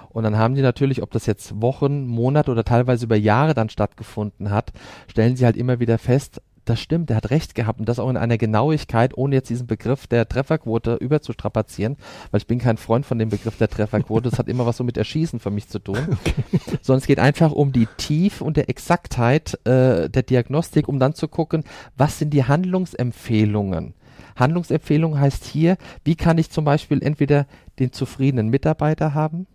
Und 0.09 0.25
dann 0.25 0.39
haben 0.39 0.55
die 0.55 0.63
natürlich, 0.63 1.03
ob 1.03 1.11
das 1.11 1.27
jetzt 1.27 1.61
Wochen, 1.61 2.07
Monate 2.07 2.51
oder 2.51 2.65
teilweise 2.65 3.05
über 3.05 3.17
Jahre 3.17 3.53
dann 3.53 3.69
stattgefunden 3.69 4.51
hat, 4.51 4.73
stellen 5.09 5.37
sie 5.37 5.45
halt 5.45 5.57
immer 5.57 5.79
wieder 5.79 5.99
fest, 5.99 6.41
das 6.65 6.81
stimmt, 6.81 7.11
der 7.11 7.17
hat 7.17 7.31
recht 7.31 7.55
gehabt 7.55 7.81
und 7.81 7.89
das 7.89 7.99
auch 7.99 8.11
in 8.11 8.17
einer 8.17 8.39
Genauigkeit, 8.39 9.17
ohne 9.17 9.37
jetzt 9.37 9.51
diesen 9.51 9.67
Begriff 9.67 10.07
der 10.07 10.29
Trefferquote 10.29 10.97
überzustrapazieren, 10.97 11.97
weil 12.31 12.39
ich 12.39 12.47
bin 12.47 12.59
kein 12.59 12.77
Freund 12.77 13.07
von 13.07 13.19
dem 13.19 13.29
Begriff 13.29 13.57
der 13.59 13.69
Trefferquote, 13.69 14.31
das 14.31 14.39
hat 14.39 14.49
immer 14.49 14.67
was 14.67 14.77
so 14.77 14.85
mit 14.85 14.97
Erschießen 14.97 15.41
für 15.41 15.51
mich 15.51 15.69
zu 15.69 15.79
tun, 15.79 15.99
okay. 16.11 16.61
sondern 16.83 17.01
es 17.01 17.07
geht 17.07 17.19
einfach 17.19 17.53
um 17.53 17.73
die 17.73 17.87
Tief 17.97 18.41
und 18.41 18.57
der 18.57 18.69
Exaktheit 18.69 19.55
äh, 19.67 20.09
der 20.09 20.23
Diagnostik, 20.23 20.89
um 20.89 20.99
dann 20.99 21.15
zu 21.15 21.29
gucken, 21.29 21.65
was 21.97 22.19
sind 22.19 22.31
die 22.31 22.45
Handlungsempfehlungen. 22.45 23.95
Handlungsempfehlung 24.37 25.19
heißt 25.19 25.45
hier, 25.45 25.77
wie 26.05 26.17
kann 26.17 26.39
ich 26.39 26.51
zum 26.51 26.65
Beispiel 26.65 27.03
entweder 27.03 27.47
den 27.79 27.93
zufriedenen 27.93 28.49
Mitarbeiter 28.49 29.15
haben 29.15 29.47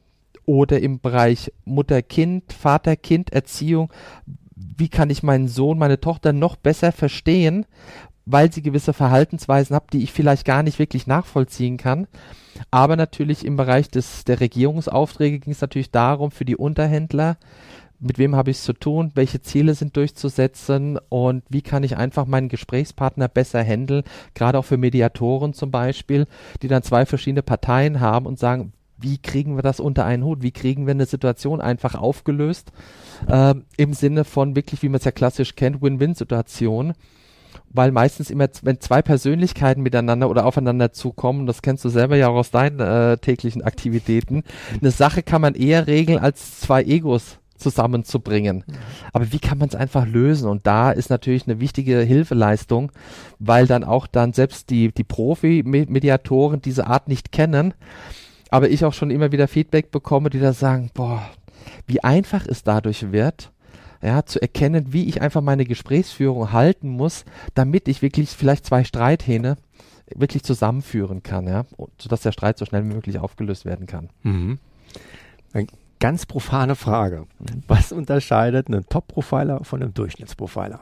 oder 0.45 0.79
im 0.79 0.99
Bereich 0.99 1.51
Mutter-Kind, 1.65 2.53
Vater-Kind, 2.53 3.33
Erziehung, 3.33 3.91
wie 4.55 4.89
kann 4.89 5.09
ich 5.09 5.23
meinen 5.23 5.47
Sohn, 5.47 5.77
meine 5.77 5.99
Tochter 5.99 6.33
noch 6.33 6.55
besser 6.55 6.91
verstehen, 6.91 7.65
weil 8.25 8.51
sie 8.51 8.61
gewisse 8.61 8.93
Verhaltensweisen 8.93 9.75
hat, 9.75 9.93
die 9.93 10.03
ich 10.03 10.11
vielleicht 10.11 10.45
gar 10.45 10.63
nicht 10.63 10.79
wirklich 10.79 11.07
nachvollziehen 11.07 11.77
kann. 11.77 12.07
Aber 12.71 12.95
natürlich 12.95 13.45
im 13.45 13.57
Bereich 13.57 13.89
des, 13.89 14.23
der 14.23 14.39
Regierungsaufträge 14.39 15.39
ging 15.39 15.51
es 15.51 15.61
natürlich 15.61 15.91
darum, 15.91 16.31
für 16.31 16.45
die 16.45 16.55
Unterhändler, 16.55 17.37
mit 17.99 18.17
wem 18.17 18.35
habe 18.35 18.51
ich 18.51 18.57
es 18.57 18.63
zu 18.63 18.73
tun, 18.73 19.11
welche 19.15 19.41
Ziele 19.41 19.73
sind 19.73 19.95
durchzusetzen 19.95 20.99
und 21.09 21.43
wie 21.49 21.61
kann 21.61 21.83
ich 21.83 21.97
einfach 21.97 22.25
meinen 22.25 22.49
Gesprächspartner 22.49 23.27
besser 23.27 23.63
handeln, 23.63 24.03
gerade 24.33 24.59
auch 24.59 24.65
für 24.65 24.77
Mediatoren 24.77 25.53
zum 25.53 25.71
Beispiel, 25.71 26.27
die 26.61 26.67
dann 26.67 26.83
zwei 26.83 27.05
verschiedene 27.05 27.43
Parteien 27.43 27.99
haben 28.01 28.25
und 28.25 28.37
sagen, 28.37 28.73
wie 28.97 29.17
kriegen 29.17 29.55
wir 29.55 29.63
das 29.63 29.79
unter 29.79 30.05
einen 30.05 30.23
Hut? 30.23 30.41
Wie 30.41 30.51
kriegen 30.51 30.85
wir 30.85 30.91
eine 30.91 31.05
Situation 31.05 31.61
einfach 31.61 31.95
aufgelöst? 31.95 32.71
Äh, 33.27 33.55
Im 33.77 33.93
Sinne 33.93 34.23
von 34.23 34.55
wirklich, 34.55 34.81
wie 34.83 34.89
man 34.89 34.99
es 34.99 35.05
ja 35.05 35.11
klassisch 35.11 35.55
kennt, 35.55 35.81
Win-Win-Situation. 35.81 36.93
Weil 37.69 37.91
meistens 37.91 38.29
immer, 38.29 38.47
wenn 38.61 38.79
zwei 38.79 39.01
Persönlichkeiten 39.01 39.83
miteinander 39.83 40.29
oder 40.29 40.45
aufeinander 40.45 40.93
zukommen, 40.93 41.45
das 41.45 41.61
kennst 41.61 41.83
du 41.83 41.89
selber 41.89 42.15
ja 42.15 42.29
auch 42.29 42.35
aus 42.35 42.51
deinen 42.51 42.79
äh, 42.79 43.17
täglichen 43.17 43.63
Aktivitäten, 43.63 44.43
eine 44.79 44.91
Sache 44.91 45.23
kann 45.23 45.41
man 45.41 45.55
eher 45.55 45.87
regeln, 45.87 46.19
als 46.19 46.59
zwei 46.61 46.83
Egos 46.83 47.39
zusammenzubringen. 47.57 48.63
Aber 49.13 49.31
wie 49.31 49.39
kann 49.39 49.57
man 49.57 49.69
es 49.69 49.75
einfach 49.75 50.05
lösen? 50.05 50.49
Und 50.49 50.67
da 50.67 50.91
ist 50.91 51.09
natürlich 51.09 51.47
eine 51.47 51.59
wichtige 51.59 51.99
Hilfeleistung, 51.99 52.91
weil 53.39 53.67
dann 53.67 53.83
auch 53.83 54.07
dann 54.07 54.33
selbst 54.33 54.69
die, 54.69 54.93
die 54.93 55.03
Profi-Mediatoren 55.03 56.61
diese 56.61 56.87
Art 56.87 57.07
nicht 57.07 57.31
kennen 57.31 57.73
aber 58.55 58.69
ich 58.69 58.85
auch 58.85 58.93
schon 58.93 59.11
immer 59.11 59.33
wieder 59.33 59.49
Feedback 59.49 59.91
bekomme, 59.91 60.29
die 60.29 60.39
da 60.39 60.53
sagen, 60.53 60.89
boah, 60.93 61.29
wie 61.87 62.01
einfach 62.01 62.47
es 62.47 62.63
dadurch 62.63 63.11
wird, 63.11 63.51
ja, 64.01 64.25
zu 64.25 64.41
erkennen, 64.41 64.93
wie 64.93 65.09
ich 65.09 65.21
einfach 65.21 65.41
meine 65.41 65.65
Gesprächsführung 65.65 66.53
halten 66.53 66.87
muss, 66.87 67.25
damit 67.53 67.89
ich 67.89 68.01
wirklich 68.01 68.29
vielleicht 68.29 68.65
zwei 68.65 68.85
Streithähne 68.85 69.57
wirklich 70.15 70.43
zusammenführen 70.43 71.21
kann, 71.21 71.47
ja, 71.47 71.65
sodass 71.97 72.21
der 72.21 72.31
Streit 72.31 72.57
so 72.57 72.65
schnell 72.65 72.83
wie 72.85 72.93
möglich 72.93 73.19
aufgelöst 73.19 73.65
werden 73.65 73.87
kann. 73.87 74.09
Mhm. 74.23 74.57
Eine 75.51 75.67
ganz 75.99 76.25
profane 76.25 76.75
Frage. 76.75 77.27
Was 77.67 77.91
unterscheidet 77.91 78.67
einen 78.67 78.87
Top-Profiler 78.87 79.65
von 79.65 79.81
einem 79.81 79.93
Durchschnittsprofiler? 79.93 80.79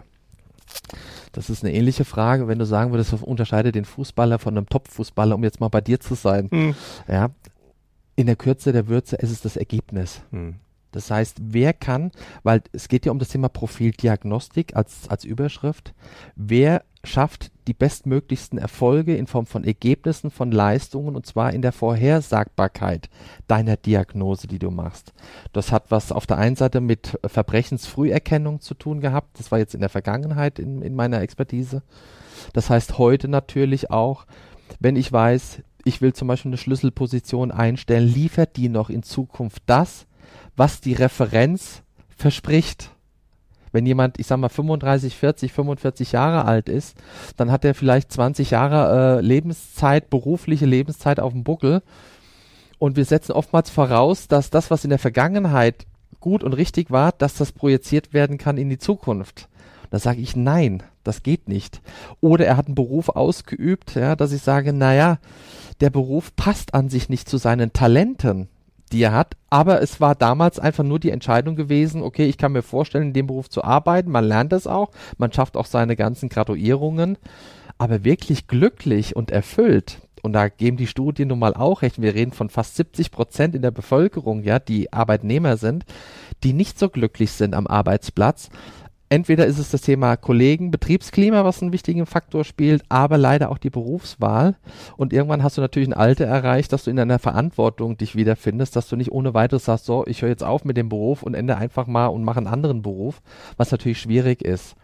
Das 1.31 1.49
ist 1.49 1.63
eine 1.63 1.73
ähnliche 1.73 2.05
Frage, 2.05 2.47
wenn 2.47 2.59
du 2.59 2.65
sagen 2.65 2.91
würdest, 2.91 3.13
was 3.13 3.23
unterscheidet 3.23 3.73
den 3.73 3.85
Fußballer 3.85 4.37
von 4.37 4.55
einem 4.55 4.69
Top-Fußballer, 4.69 5.33
um 5.33 5.43
jetzt 5.43 5.59
mal 5.59 5.69
bei 5.69 5.81
dir 5.81 5.99
zu 5.99 6.13
sein. 6.13 6.49
Mhm. 6.51 6.75
Ja, 7.07 7.29
in 8.15 8.27
der 8.27 8.35
Kürze 8.35 8.71
der 8.71 8.87
Würze 8.87 9.15
ist 9.15 9.31
es 9.31 9.41
das 9.41 9.57
Ergebnis. 9.57 10.21
Hm. 10.31 10.55
Das 10.93 11.09
heißt, 11.09 11.37
wer 11.41 11.73
kann, 11.73 12.11
weil 12.43 12.61
es 12.71 12.87
geht 12.87 13.05
ja 13.05 13.11
um 13.11 13.19
das 13.19 13.29
Thema 13.29 13.49
Profildiagnostik 13.49 14.75
als, 14.75 15.09
als 15.09 15.25
Überschrift, 15.25 15.93
wer 16.35 16.83
schafft 17.03 17.51
die 17.67 17.73
bestmöglichsten 17.73 18.57
Erfolge 18.57 19.15
in 19.15 19.27
Form 19.27 19.45
von 19.45 19.63
Ergebnissen, 19.63 20.31
von 20.31 20.51
Leistungen 20.51 21.15
und 21.15 21.25
zwar 21.25 21.51
in 21.51 21.61
der 21.61 21.73
Vorhersagbarkeit 21.73 23.09
deiner 23.47 23.75
Diagnose, 23.75 24.47
die 24.47 24.59
du 24.59 24.69
machst. 24.71 25.13
Das 25.51 25.71
hat 25.71 25.89
was 25.89 26.11
auf 26.11 26.27
der 26.27 26.37
einen 26.37 26.55
Seite 26.55 26.79
mit 26.79 27.19
Verbrechensfrüherkennung 27.25 28.61
zu 28.61 28.73
tun 28.73 29.01
gehabt, 29.01 29.39
das 29.39 29.51
war 29.51 29.59
jetzt 29.59 29.73
in 29.73 29.81
der 29.81 29.89
Vergangenheit 29.89 30.59
in, 30.59 30.81
in 30.81 30.95
meiner 30.95 31.21
Expertise. 31.21 31.81
Das 32.53 32.69
heißt 32.69 32.97
heute 32.97 33.27
natürlich 33.27 33.91
auch, 33.91 34.25
wenn 34.79 34.95
ich 34.95 35.11
weiß, 35.11 35.61
ich 35.85 36.01
will 36.01 36.13
zum 36.13 36.27
Beispiel 36.27 36.49
eine 36.49 36.57
Schlüsselposition 36.57 37.51
einstellen, 37.51 38.07
liefert 38.07 38.55
die 38.55 38.69
noch 38.69 38.89
in 38.89 39.03
Zukunft 39.03 39.63
das, 39.65 40.05
was 40.55 40.81
die 40.81 40.93
Referenz 40.93 41.83
verspricht? 42.15 42.91
Wenn 43.71 43.85
jemand, 43.87 44.19
ich 44.19 44.27
sag 44.27 44.37
mal, 44.37 44.49
35, 44.49 45.15
40, 45.15 45.51
45 45.51 46.11
Jahre 46.11 46.45
alt 46.45 46.69
ist, 46.69 46.95
dann 47.37 47.51
hat 47.51 47.65
er 47.65 47.73
vielleicht 47.73 48.11
20 48.11 48.51
Jahre 48.51 49.17
äh, 49.17 49.21
Lebenszeit, 49.21 50.11
berufliche 50.11 50.67
Lebenszeit 50.67 51.19
auf 51.19 51.33
dem 51.33 51.43
Buckel. 51.43 51.81
Und 52.77 52.97
wir 52.97 53.05
setzen 53.05 53.31
oftmals 53.31 53.71
voraus, 53.71 54.27
dass 54.27 54.51
das, 54.51 54.69
was 54.69 54.83
in 54.83 54.91
der 54.91 54.99
Vergangenheit 54.99 55.87
gut 56.19 56.43
und 56.43 56.53
richtig 56.53 56.91
war, 56.91 57.13
dass 57.13 57.33
das 57.33 57.51
projiziert 57.51 58.13
werden 58.13 58.37
kann 58.37 58.57
in 58.57 58.69
die 58.69 58.77
Zukunft. 58.77 59.49
Da 59.89 59.99
sage 59.99 60.21
ich 60.21 60.35
nein, 60.35 60.83
das 61.03 61.23
geht 61.23 61.47
nicht. 61.47 61.81
Oder 62.21 62.45
er 62.45 62.57
hat 62.57 62.67
einen 62.67 62.75
Beruf 62.75 63.09
ausgeübt, 63.09 63.95
ja, 63.95 64.15
dass 64.15 64.31
ich 64.31 64.41
sage, 64.41 64.71
naja, 64.71 65.17
der 65.83 65.89
Beruf 65.89 66.33
passt 66.37 66.73
an 66.73 66.87
sich 66.87 67.09
nicht 67.09 67.27
zu 67.27 67.35
seinen 67.35 67.73
Talenten, 67.73 68.47
die 68.93 69.03
er 69.03 69.11
hat, 69.11 69.35
aber 69.49 69.81
es 69.81 69.99
war 69.99 70.15
damals 70.15 70.57
einfach 70.57 70.85
nur 70.85 70.97
die 70.97 71.09
Entscheidung 71.09 71.57
gewesen, 71.57 72.01
okay, 72.01 72.23
ich 72.25 72.37
kann 72.37 72.53
mir 72.53 72.61
vorstellen, 72.61 73.07
in 73.07 73.13
dem 73.13 73.27
Beruf 73.27 73.49
zu 73.49 73.65
arbeiten, 73.65 74.09
man 74.09 74.23
lernt 74.23 74.53
es 74.53 74.65
auch, 74.65 74.91
man 75.17 75.33
schafft 75.33 75.57
auch 75.57 75.65
seine 75.65 75.97
ganzen 75.97 76.29
Graduierungen, 76.29 77.17
aber 77.77 78.05
wirklich 78.05 78.47
glücklich 78.47 79.17
und 79.17 79.29
erfüllt, 79.29 79.99
und 80.21 80.31
da 80.31 80.47
geben 80.47 80.77
die 80.77 80.87
Studien 80.87 81.27
nun 81.27 81.39
mal 81.39 81.53
auch 81.53 81.81
recht, 81.81 82.01
wir 82.01 82.15
reden 82.15 82.31
von 82.31 82.49
fast 82.49 82.77
70 82.77 83.11
Prozent 83.11 83.53
in 83.53 83.61
der 83.61 83.71
Bevölkerung, 83.71 84.41
ja, 84.43 84.59
die 84.59 84.93
Arbeitnehmer 84.93 85.57
sind, 85.57 85.83
die 86.45 86.53
nicht 86.53 86.79
so 86.79 86.87
glücklich 86.87 87.33
sind 87.33 87.53
am 87.53 87.67
Arbeitsplatz, 87.67 88.49
entweder 89.09 89.45
ist 89.45 89.59
es 89.59 89.69
das 89.69 89.81
Thema 89.81 90.17
Kollegen, 90.17 90.71
Betriebsklima, 90.71 91.43
was 91.45 91.61
einen 91.61 91.73
wichtigen 91.73 92.05
Faktor 92.05 92.43
spielt, 92.43 92.83
aber 92.89 93.17
leider 93.17 93.51
auch 93.51 93.57
die 93.57 93.69
Berufswahl. 93.69 94.55
Und 94.97 95.13
irgendwann 95.13 95.43
hast 95.43 95.57
du 95.57 95.61
natürlich 95.61 95.89
ein 95.89 95.93
Alter 95.93 96.25
erreicht, 96.25 96.73
dass 96.73 96.85
du 96.85 96.91
in 96.91 96.99
einer 96.99 97.19
Verantwortung 97.19 97.97
dich 97.97 98.15
wiederfindest, 98.15 98.75
dass 98.75 98.89
du 98.89 98.95
nicht 98.95 99.11
ohne 99.11 99.33
weiteres 99.33 99.65
sagst, 99.65 99.85
so, 99.85 100.05
ich 100.07 100.21
höre 100.21 100.29
jetzt 100.29 100.43
auf 100.43 100.65
mit 100.65 100.77
dem 100.77 100.89
Beruf 100.89 101.23
und 101.23 101.33
ende 101.33 101.57
einfach 101.57 101.87
mal 101.87 102.07
und 102.07 102.23
mache 102.23 102.37
einen 102.37 102.47
anderen 102.47 102.81
Beruf, 102.81 103.21
was 103.57 103.71
natürlich 103.71 103.99
schwierig 103.99 104.41
ist. 104.43 104.75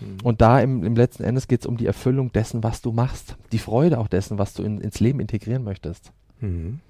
Mhm. 0.00 0.18
Und 0.24 0.40
da 0.40 0.60
im, 0.60 0.84
im 0.84 0.94
letzten 0.94 1.24
Endes 1.24 1.48
geht 1.48 1.60
es 1.60 1.66
um 1.66 1.76
die 1.76 1.86
Erfüllung 1.86 2.32
dessen, 2.32 2.62
was 2.62 2.82
du 2.82 2.92
machst. 2.92 3.36
Die 3.52 3.58
Freude 3.58 3.98
auch 3.98 4.08
dessen, 4.08 4.38
was 4.38 4.54
du 4.54 4.62
in, 4.62 4.80
ins 4.80 5.00
Leben 5.00 5.20
integrieren 5.20 5.64
möchtest. 5.64 6.12
Mhm. 6.40 6.80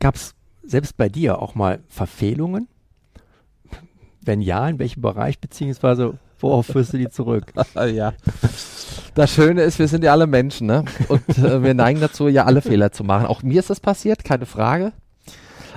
Gab 0.00 0.16
es 0.16 0.34
selbst 0.66 0.96
bei 0.96 1.08
dir 1.08 1.40
auch 1.40 1.54
mal 1.54 1.80
Verfehlungen? 1.88 2.68
Wenn 4.24 4.40
ja, 4.40 4.68
in 4.68 4.78
welchem 4.78 5.02
Bereich, 5.02 5.38
beziehungsweise 5.38 6.14
worauf 6.40 6.66
führst 6.66 6.92
du 6.92 6.98
die 6.98 7.08
zurück? 7.08 7.52
ja. 7.74 8.14
Das 9.14 9.32
Schöne 9.32 9.62
ist, 9.62 9.78
wir 9.78 9.88
sind 9.88 10.04
ja 10.04 10.12
alle 10.12 10.26
Menschen, 10.26 10.66
ne? 10.66 10.84
Und 11.08 11.38
äh, 11.38 11.62
wir 11.62 11.74
neigen 11.74 12.00
dazu, 12.00 12.28
ja 12.28 12.44
alle 12.44 12.62
Fehler 12.62 12.92
zu 12.92 13.04
machen. 13.04 13.26
Auch 13.26 13.42
mir 13.42 13.60
ist 13.60 13.70
das 13.70 13.80
passiert, 13.80 14.24
keine 14.24 14.46
Frage. 14.46 14.92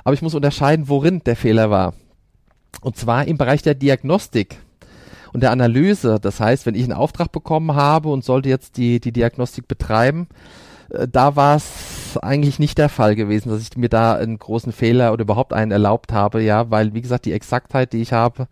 Aber 0.04 0.14
ich 0.14 0.22
muss 0.22 0.36
unterscheiden, 0.36 0.90
worin 0.90 1.22
der 1.26 1.36
Fehler 1.36 1.70
war. 1.70 1.94
Und 2.82 2.98
zwar 2.98 3.26
im 3.28 3.38
Bereich 3.38 3.62
der 3.62 3.76
Diagnostik 3.76 4.58
und 5.34 5.42
der 5.42 5.52
Analyse. 5.52 6.20
Das 6.22 6.40
heißt, 6.40 6.66
wenn 6.66 6.76
ich 6.76 6.84
einen 6.84 6.94
Auftrag 6.94 7.32
bekommen 7.32 7.76
habe 7.76 8.10
und 8.10 8.24
sollte 8.24 8.50
jetzt 8.50 8.78
die, 8.78 9.00
die 9.00 9.12
Diagnostik 9.12 9.68
betreiben, 9.68 10.28
äh, 10.90 11.08
da 11.08 11.36
war 11.36 11.56
es 11.56 12.18
eigentlich 12.22 12.60
nicht 12.60 12.78
der 12.78 12.90
Fall 12.90 13.16
gewesen, 13.16 13.50
dass 13.50 13.62
ich 13.62 13.76
mir 13.78 13.90
da 13.90 14.16
einen 14.16 14.40
großen 14.40 14.72
Fehler 14.72 15.14
oder 15.14 15.24
überhaupt 15.24 15.54
einen 15.54 15.72
erlaubt 15.72 16.14
habe, 16.14 16.42
ja, 16.42 16.72
weil 16.72 16.94
wie 16.94 17.02
gesagt, 17.02 17.26
die 17.26 17.34
Exaktheit, 17.34 17.94
die 17.94 18.02
ich 18.02 18.14
habe, 18.14 18.48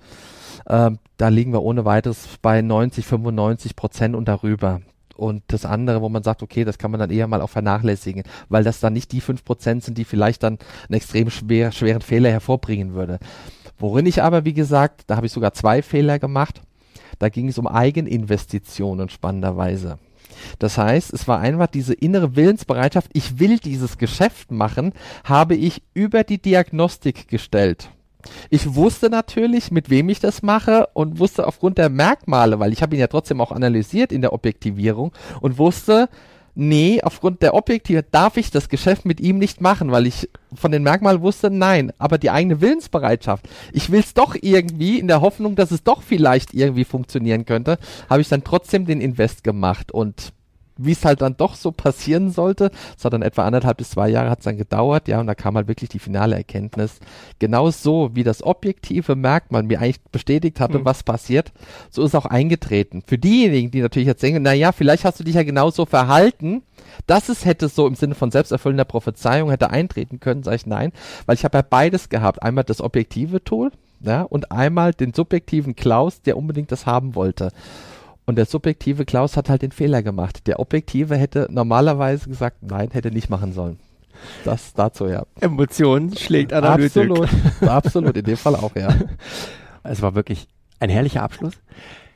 äh, 0.65 0.91
da 1.17 1.28
liegen 1.30 1.54
wir 1.54 1.63
ohne 1.63 1.86
weiteres 1.86 2.28
bei 2.41 2.62
90, 2.62 3.06
95 3.06 3.76
Prozent 3.76 4.15
und 4.15 4.28
darüber. 4.28 4.82
Und 5.15 5.43
das 5.48 5.65
andere, 5.65 6.02
wo 6.02 6.10
man 6.10 6.24
sagt, 6.24 6.43
okay, 6.43 6.65
das 6.65 6.78
kann 6.78 6.91
man 6.91 7.00
dann 7.00 7.10
eher 7.10 7.28
mal 7.28 7.41
auch 7.41 7.50
vernachlässigen, 7.50 8.24
weil 8.50 8.65
das 8.65 8.82
dann 8.82 8.93
nicht 8.93 9.13
die 9.13 9.21
fünf 9.21 9.45
Prozent 9.45 9.84
sind, 9.84 9.98
die 9.98 10.04
vielleicht 10.04 10.43
dann 10.43 10.60
einen 10.89 10.98
extrem 10.98 11.30
schwer, 11.30 11.71
schweren 11.71 12.02
Fehler 12.02 12.30
hervorbringen 12.32 12.93
würde. 12.93 13.19
Worin 13.80 14.06
ich 14.06 14.21
aber, 14.21 14.43
wie 14.43 14.54
gesagt, 14.54 15.04
da 15.08 15.15
habe 15.15 15.26
ich 15.26 15.32
sogar 15.32 15.54
zwei 15.54 15.82
Fehler 15.82 16.19
gemacht. 16.19 16.62
Da 17.19 17.30
ging 17.30 17.48
es 17.48 17.58
um 17.58 17.67
Eigeninvestitionen 17.67 19.08
spannenderweise. 19.08 20.00
Das 20.60 20.78
heißt, 20.78 21.13
es 21.13 21.28
war 21.28 21.39
einfach 21.39 21.67
diese 21.67 21.93
innere 21.93 22.36
Willensbereitschaft, 22.36 23.10
ich 23.13 23.39
will 23.39 23.60
dieses 23.60 23.98
Geschäft 23.98 24.52
machen, 24.52 24.93
habe 25.24 25.56
ich 25.56 25.84
über 25.93 26.24
die 26.24 26.41
Diagnostik 26.41 27.28
gestellt. 27.28 27.89
Ich 28.50 28.76
wusste 28.76 29.10
natürlich, 29.10 29.71
mit 29.71 29.89
wem 29.89 30.10
ich 30.10 30.19
das 30.19 30.41
mache 30.41 30.88
und 30.93 31.19
wusste 31.19 31.48
aufgrund 31.48 31.78
der 31.78 31.89
Merkmale, 31.89 32.60
weil 32.60 32.74
ich 32.74 32.82
habe 32.82 32.95
ihn 32.95 33.00
ja 33.00 33.08
trotzdem 33.08 33.41
auch 33.41 33.52
analysiert 33.52 34.12
in 34.12 34.21
der 34.21 34.34
Objektivierung 34.34 35.12
und 35.41 35.58
wusste, 35.58 36.10
nee, 36.56 37.02
aufgrund 37.04 37.41
der 37.41 37.54
Objektive 37.54 38.04
darf 38.04 38.38
ich 38.38 38.50
das 38.50 38.70
Geschäft 38.70 39.06
mit 39.06 39.20
ihm 39.20 39.38
nicht 39.38 39.62
machen, 39.62 39.91
weil 39.91 40.08
ich 40.08 40.30
von 40.54 40.72
den 40.72 40.84
Merkmalen 40.84 41.22
wusste, 41.22 41.52
nein, 41.52 41.91
aber 41.98 42.18
die 42.18 42.32
eigene 42.32 42.62
Willensbereitschaft, 42.62 43.48
ich 43.74 43.91
will 43.91 44.00
es 44.00 44.13
doch 44.13 44.36
irgendwie 44.41 44.98
in 45.00 45.08
der 45.08 45.22
Hoffnung, 45.22 45.56
dass 45.56 45.72
es 45.72 45.84
doch 45.84 46.02
vielleicht 46.02 46.54
irgendwie 46.54 46.86
funktionieren 46.86 47.46
könnte, 47.46 47.78
habe 48.10 48.22
ich 48.22 48.30
dann 48.30 48.44
trotzdem 48.44 48.86
den 48.86 49.02
Invest 49.02 49.44
gemacht. 49.44 49.91
Und 49.91 50.34
wie 50.78 50.92
es 50.92 51.06
halt 51.06 51.22
dann 51.22 51.38
doch 51.38 51.56
so 51.56 51.72
passieren 51.72 52.32
sollte. 52.32 52.72
Es 52.98 53.06
hat 53.06 53.14
dann 53.14 53.22
etwa 53.22 53.46
anderthalb 53.46 53.78
bis 53.78 53.92
zwei 53.92 54.10
Jahre 54.10 54.30
hat 54.30 54.40
es 54.40 54.46
dann 54.46 54.58
gedauert, 54.58 55.08
ja, 55.08 55.20
und 55.20 55.28
da 55.28 55.36
kam 55.36 55.56
halt 55.56 55.68
wirklich 55.68 55.90
die 55.90 56.00
finale 56.00 56.36
Erkenntnis. 56.36 57.00
Genau 57.40 57.70
so, 57.72 58.12
wie 58.14 58.24
das 58.24 58.44
objektive 58.44 59.16
Merkmal 59.16 59.64
mir 59.64 59.80
eigentlich 59.80 60.02
bestätigt 60.04 60.60
hatte, 60.60 60.80
mhm. 60.80 60.86
was 60.86 61.04
passiert, 61.04 61.52
so 61.90 62.04
ist 62.04 62.16
auch 62.16 62.26
eingetreten. 62.26 63.04
Für 63.06 63.18
diejenigen, 63.18 63.72
die 63.72 63.82
natürlich 63.82 64.08
jetzt 64.08 64.24
denken, 64.24 64.44
na 64.44 64.54
ja, 64.54 64.72
vielleicht 64.72 65.06
hast 65.06 65.20
du 65.20 65.24
dich 65.24 65.36
ja 65.36 65.44
genauso 65.44 65.86
verhalten, 65.86 66.64
dass 67.08 67.30
es 67.30 67.46
hätte 67.46 67.68
so 67.68 67.88
im 67.88 67.96
Sinne 67.96 68.16
von 68.16 68.32
selbsterfüllender 68.32 68.86
Prophezeiung 68.86 69.50
hätte 69.50 69.70
eintreten 69.70 70.20
können, 70.20 70.44
sage 70.44 70.58
ich 70.58 70.66
nein, 70.66 70.92
weil 71.26 71.36
ich 71.36 71.44
habe 71.44 71.58
ja 71.58 71.66
beides 71.68 72.10
gehabt. 72.10 72.44
Einmal 72.44 72.64
das 72.64 72.82
objektive 72.82 73.44
Tool, 73.44 73.72
ja, 74.02 74.22
und 74.22 74.52
einmal 74.52 74.94
den 74.94 75.14
subjektiven 75.14 75.76
Klaus, 75.76 76.22
der 76.22 76.38
unbedingt 76.38 76.72
das 76.72 76.86
haben 76.86 77.16
wollte. 77.16 77.52
Und 78.26 78.38
der 78.38 78.46
subjektive 78.46 79.06
Klaus 79.06 79.38
hat 79.38 79.50
halt 79.50 79.62
den 79.62 79.72
Fehler 79.72 80.02
gemacht. 80.02 80.48
Der 80.48 80.60
objektive 80.60 81.16
hätte 81.16 81.48
normalerweise 81.52 82.28
gesagt, 82.28 82.64
nein, 82.64 82.90
hätte 82.92 83.12
nicht 83.12 83.30
machen 83.30 83.54
sollen. 83.54 83.80
Das 84.44 84.74
dazu, 84.74 85.08
ja. 85.08 85.26
Emotion 85.40 86.16
schlägt 86.16 86.54
Analytik. 86.54 87.12
Absolut, 87.12 87.30
absolut, 87.62 88.18
in 88.18 88.26
dem 88.26 88.38
Fall 88.38 88.56
auch, 88.56 88.76
ja. 88.76 88.94
Es 89.84 90.02
war 90.02 90.16
wirklich 90.16 90.48
ein 90.80 90.90
herrlicher 90.90 91.22
Abschluss. 91.22 91.54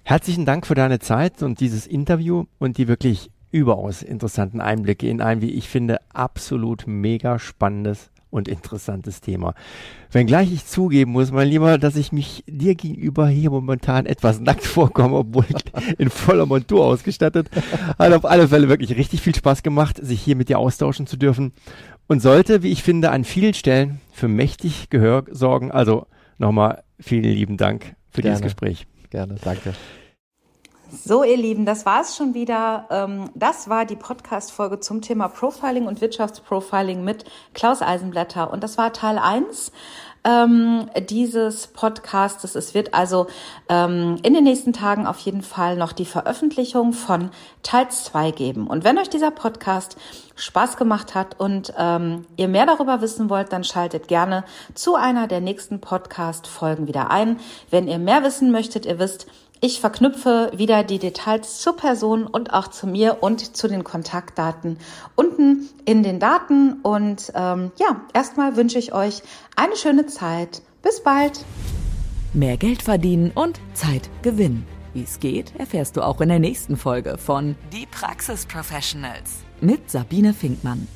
Herzlichen 0.03 0.45
Dank 0.45 0.65
für 0.65 0.73
deine 0.73 0.97
Zeit 0.97 1.43
und 1.43 1.59
dieses 1.59 1.85
Interview 1.85 2.45
und 2.57 2.79
die 2.79 2.87
wirklich 2.87 3.29
überaus 3.51 4.01
interessanten 4.01 4.61
Einblicke 4.61 5.07
in 5.07 5.21
ein, 5.21 5.41
wie 5.41 5.51
ich 5.51 5.69
finde, 5.69 5.99
absolut 6.13 6.87
mega 6.87 7.37
spannendes 7.37 8.09
und 8.29 8.47
interessantes 8.47 9.21
Thema. 9.21 9.53
Wenngleich 10.11 10.51
ich 10.51 10.65
zugeben 10.65 11.11
muss, 11.11 11.31
mein 11.31 11.47
Lieber, 11.47 11.77
dass 11.77 11.95
ich 11.95 12.11
mich 12.11 12.43
dir 12.47 12.75
gegenüber 12.75 13.27
hier 13.27 13.49
momentan 13.49 14.05
etwas 14.05 14.39
nackt 14.41 14.65
vorkomme, 14.65 15.17
obwohl 15.17 15.45
ich 15.49 15.97
in 15.97 16.09
voller 16.09 16.45
Montur 16.45 16.85
ausgestattet. 16.85 17.49
Hat 17.97 18.13
auf 18.13 18.25
alle 18.25 18.47
Fälle 18.47 18.69
wirklich 18.69 18.95
richtig 18.95 19.21
viel 19.21 19.35
Spaß 19.35 19.63
gemacht, 19.63 19.97
sich 20.01 20.21
hier 20.21 20.35
mit 20.35 20.49
dir 20.49 20.59
austauschen 20.59 21.07
zu 21.07 21.17
dürfen 21.17 21.53
und 22.07 22.21
sollte, 22.21 22.63
wie 22.63 22.71
ich 22.71 22.83
finde, 22.83 23.11
an 23.11 23.23
vielen 23.23 23.53
Stellen 23.53 24.01
für 24.11 24.27
mächtig 24.27 24.89
Gehör 24.89 25.25
sorgen. 25.31 25.71
Also 25.71 26.07
nochmal 26.37 26.83
vielen 26.99 27.23
lieben 27.23 27.57
Dank 27.57 27.95
für 28.09 28.21
Gerne. 28.21 28.37
dieses 28.37 28.43
Gespräch. 28.43 28.87
Gerne, 29.09 29.35
danke. 29.43 29.73
So, 30.91 31.23
ihr 31.23 31.37
Lieben, 31.37 31.67
das 31.67 31.85
war 31.85 32.01
es 32.01 32.15
schon 32.15 32.33
wieder. 32.33 32.87
Ähm, 32.89 33.29
das 33.35 33.69
war 33.69 33.85
die 33.85 33.95
Podcast-Folge 33.95 34.79
zum 34.79 35.01
Thema 35.01 35.27
Profiling 35.27 35.85
und 35.85 36.01
Wirtschaftsprofiling 36.01 37.03
mit 37.03 37.25
Klaus 37.53 37.83
Eisenblätter. 37.83 38.51
Und 38.51 38.63
das 38.63 38.79
war 38.79 38.91
Teil 38.91 39.19
eins 39.19 39.71
ähm, 40.23 40.89
dieses 41.07 41.67
Podcastes. 41.67 42.55
Es 42.55 42.73
wird 42.73 42.95
also 42.95 43.27
ähm, 43.69 44.17
in 44.23 44.33
den 44.33 44.43
nächsten 44.43 44.73
Tagen 44.73 45.05
auf 45.05 45.19
jeden 45.19 45.43
Fall 45.43 45.77
noch 45.77 45.91
die 45.91 46.05
Veröffentlichung 46.05 46.93
von 46.93 47.29
Teil 47.61 47.89
zwei 47.89 48.31
geben. 48.31 48.65
Und 48.65 48.83
wenn 48.83 48.97
euch 48.97 49.09
dieser 49.09 49.31
Podcast 49.31 49.95
Spaß 50.35 50.75
gemacht 50.77 51.15
hat 51.15 51.39
und 51.39 51.73
ihr 52.37 52.47
mehr 52.47 52.65
darüber 52.65 53.01
wissen 53.01 53.29
wollt, 53.29 53.51
dann 53.51 53.65
schaltet 53.65 54.07
gerne 54.07 54.45
zu 54.73 54.95
einer 54.95 55.27
der 55.27 55.41
nächsten 55.41 55.81
Podcast-Folgen 55.81 56.87
wieder 56.87 57.11
ein. 57.11 57.41
Wenn 57.69 57.89
ihr 57.89 57.99
mehr 57.99 58.23
wissen 58.23 58.49
möchtet, 58.49 58.85
ihr 58.85 58.99
wisst, 58.99 59.27
ich 59.61 59.79
verknüpfe 59.79 60.51
wieder 60.55 60.83
die 60.83 60.99
Details 60.99 61.59
zur 61.59 61.75
Person 61.75 62.25
und 62.25 62.53
auch 62.53 62.69
zu 62.69 62.87
mir 62.87 63.17
und 63.21 63.57
zu 63.57 63.67
den 63.67 63.83
Kontaktdaten 63.83 64.77
unten 65.15 65.69
in 65.85 66.03
den 66.03 66.19
Daten. 66.19 66.79
Und 66.81 67.31
ähm, 67.35 67.71
ja, 67.77 68.01
erstmal 68.13 68.55
wünsche 68.55 68.79
ich 68.79 68.93
euch 68.93 69.21
eine 69.55 69.75
schöne 69.75 70.05
Zeit. 70.05 70.61
Bis 70.81 71.03
bald. 71.03 71.43
Mehr 72.33 72.57
Geld 72.57 72.83
verdienen 72.83 73.31
und 73.35 73.59
Zeit 73.73 74.09
gewinnen. 74.21 74.65
Wie 74.93 75.03
es 75.03 75.19
geht, 75.19 75.53
erfährst 75.57 75.97
du 75.97 76.01
auch 76.01 76.21
in 76.21 76.29
der 76.29 76.39
nächsten 76.39 76.77
Folge 76.77 77.17
von 77.17 77.55
Die 77.73 77.85
Praxis 77.85 78.45
Professionals 78.45 79.43
mit 79.61 79.91
Sabine 79.91 80.33
Finkmann. 80.33 80.87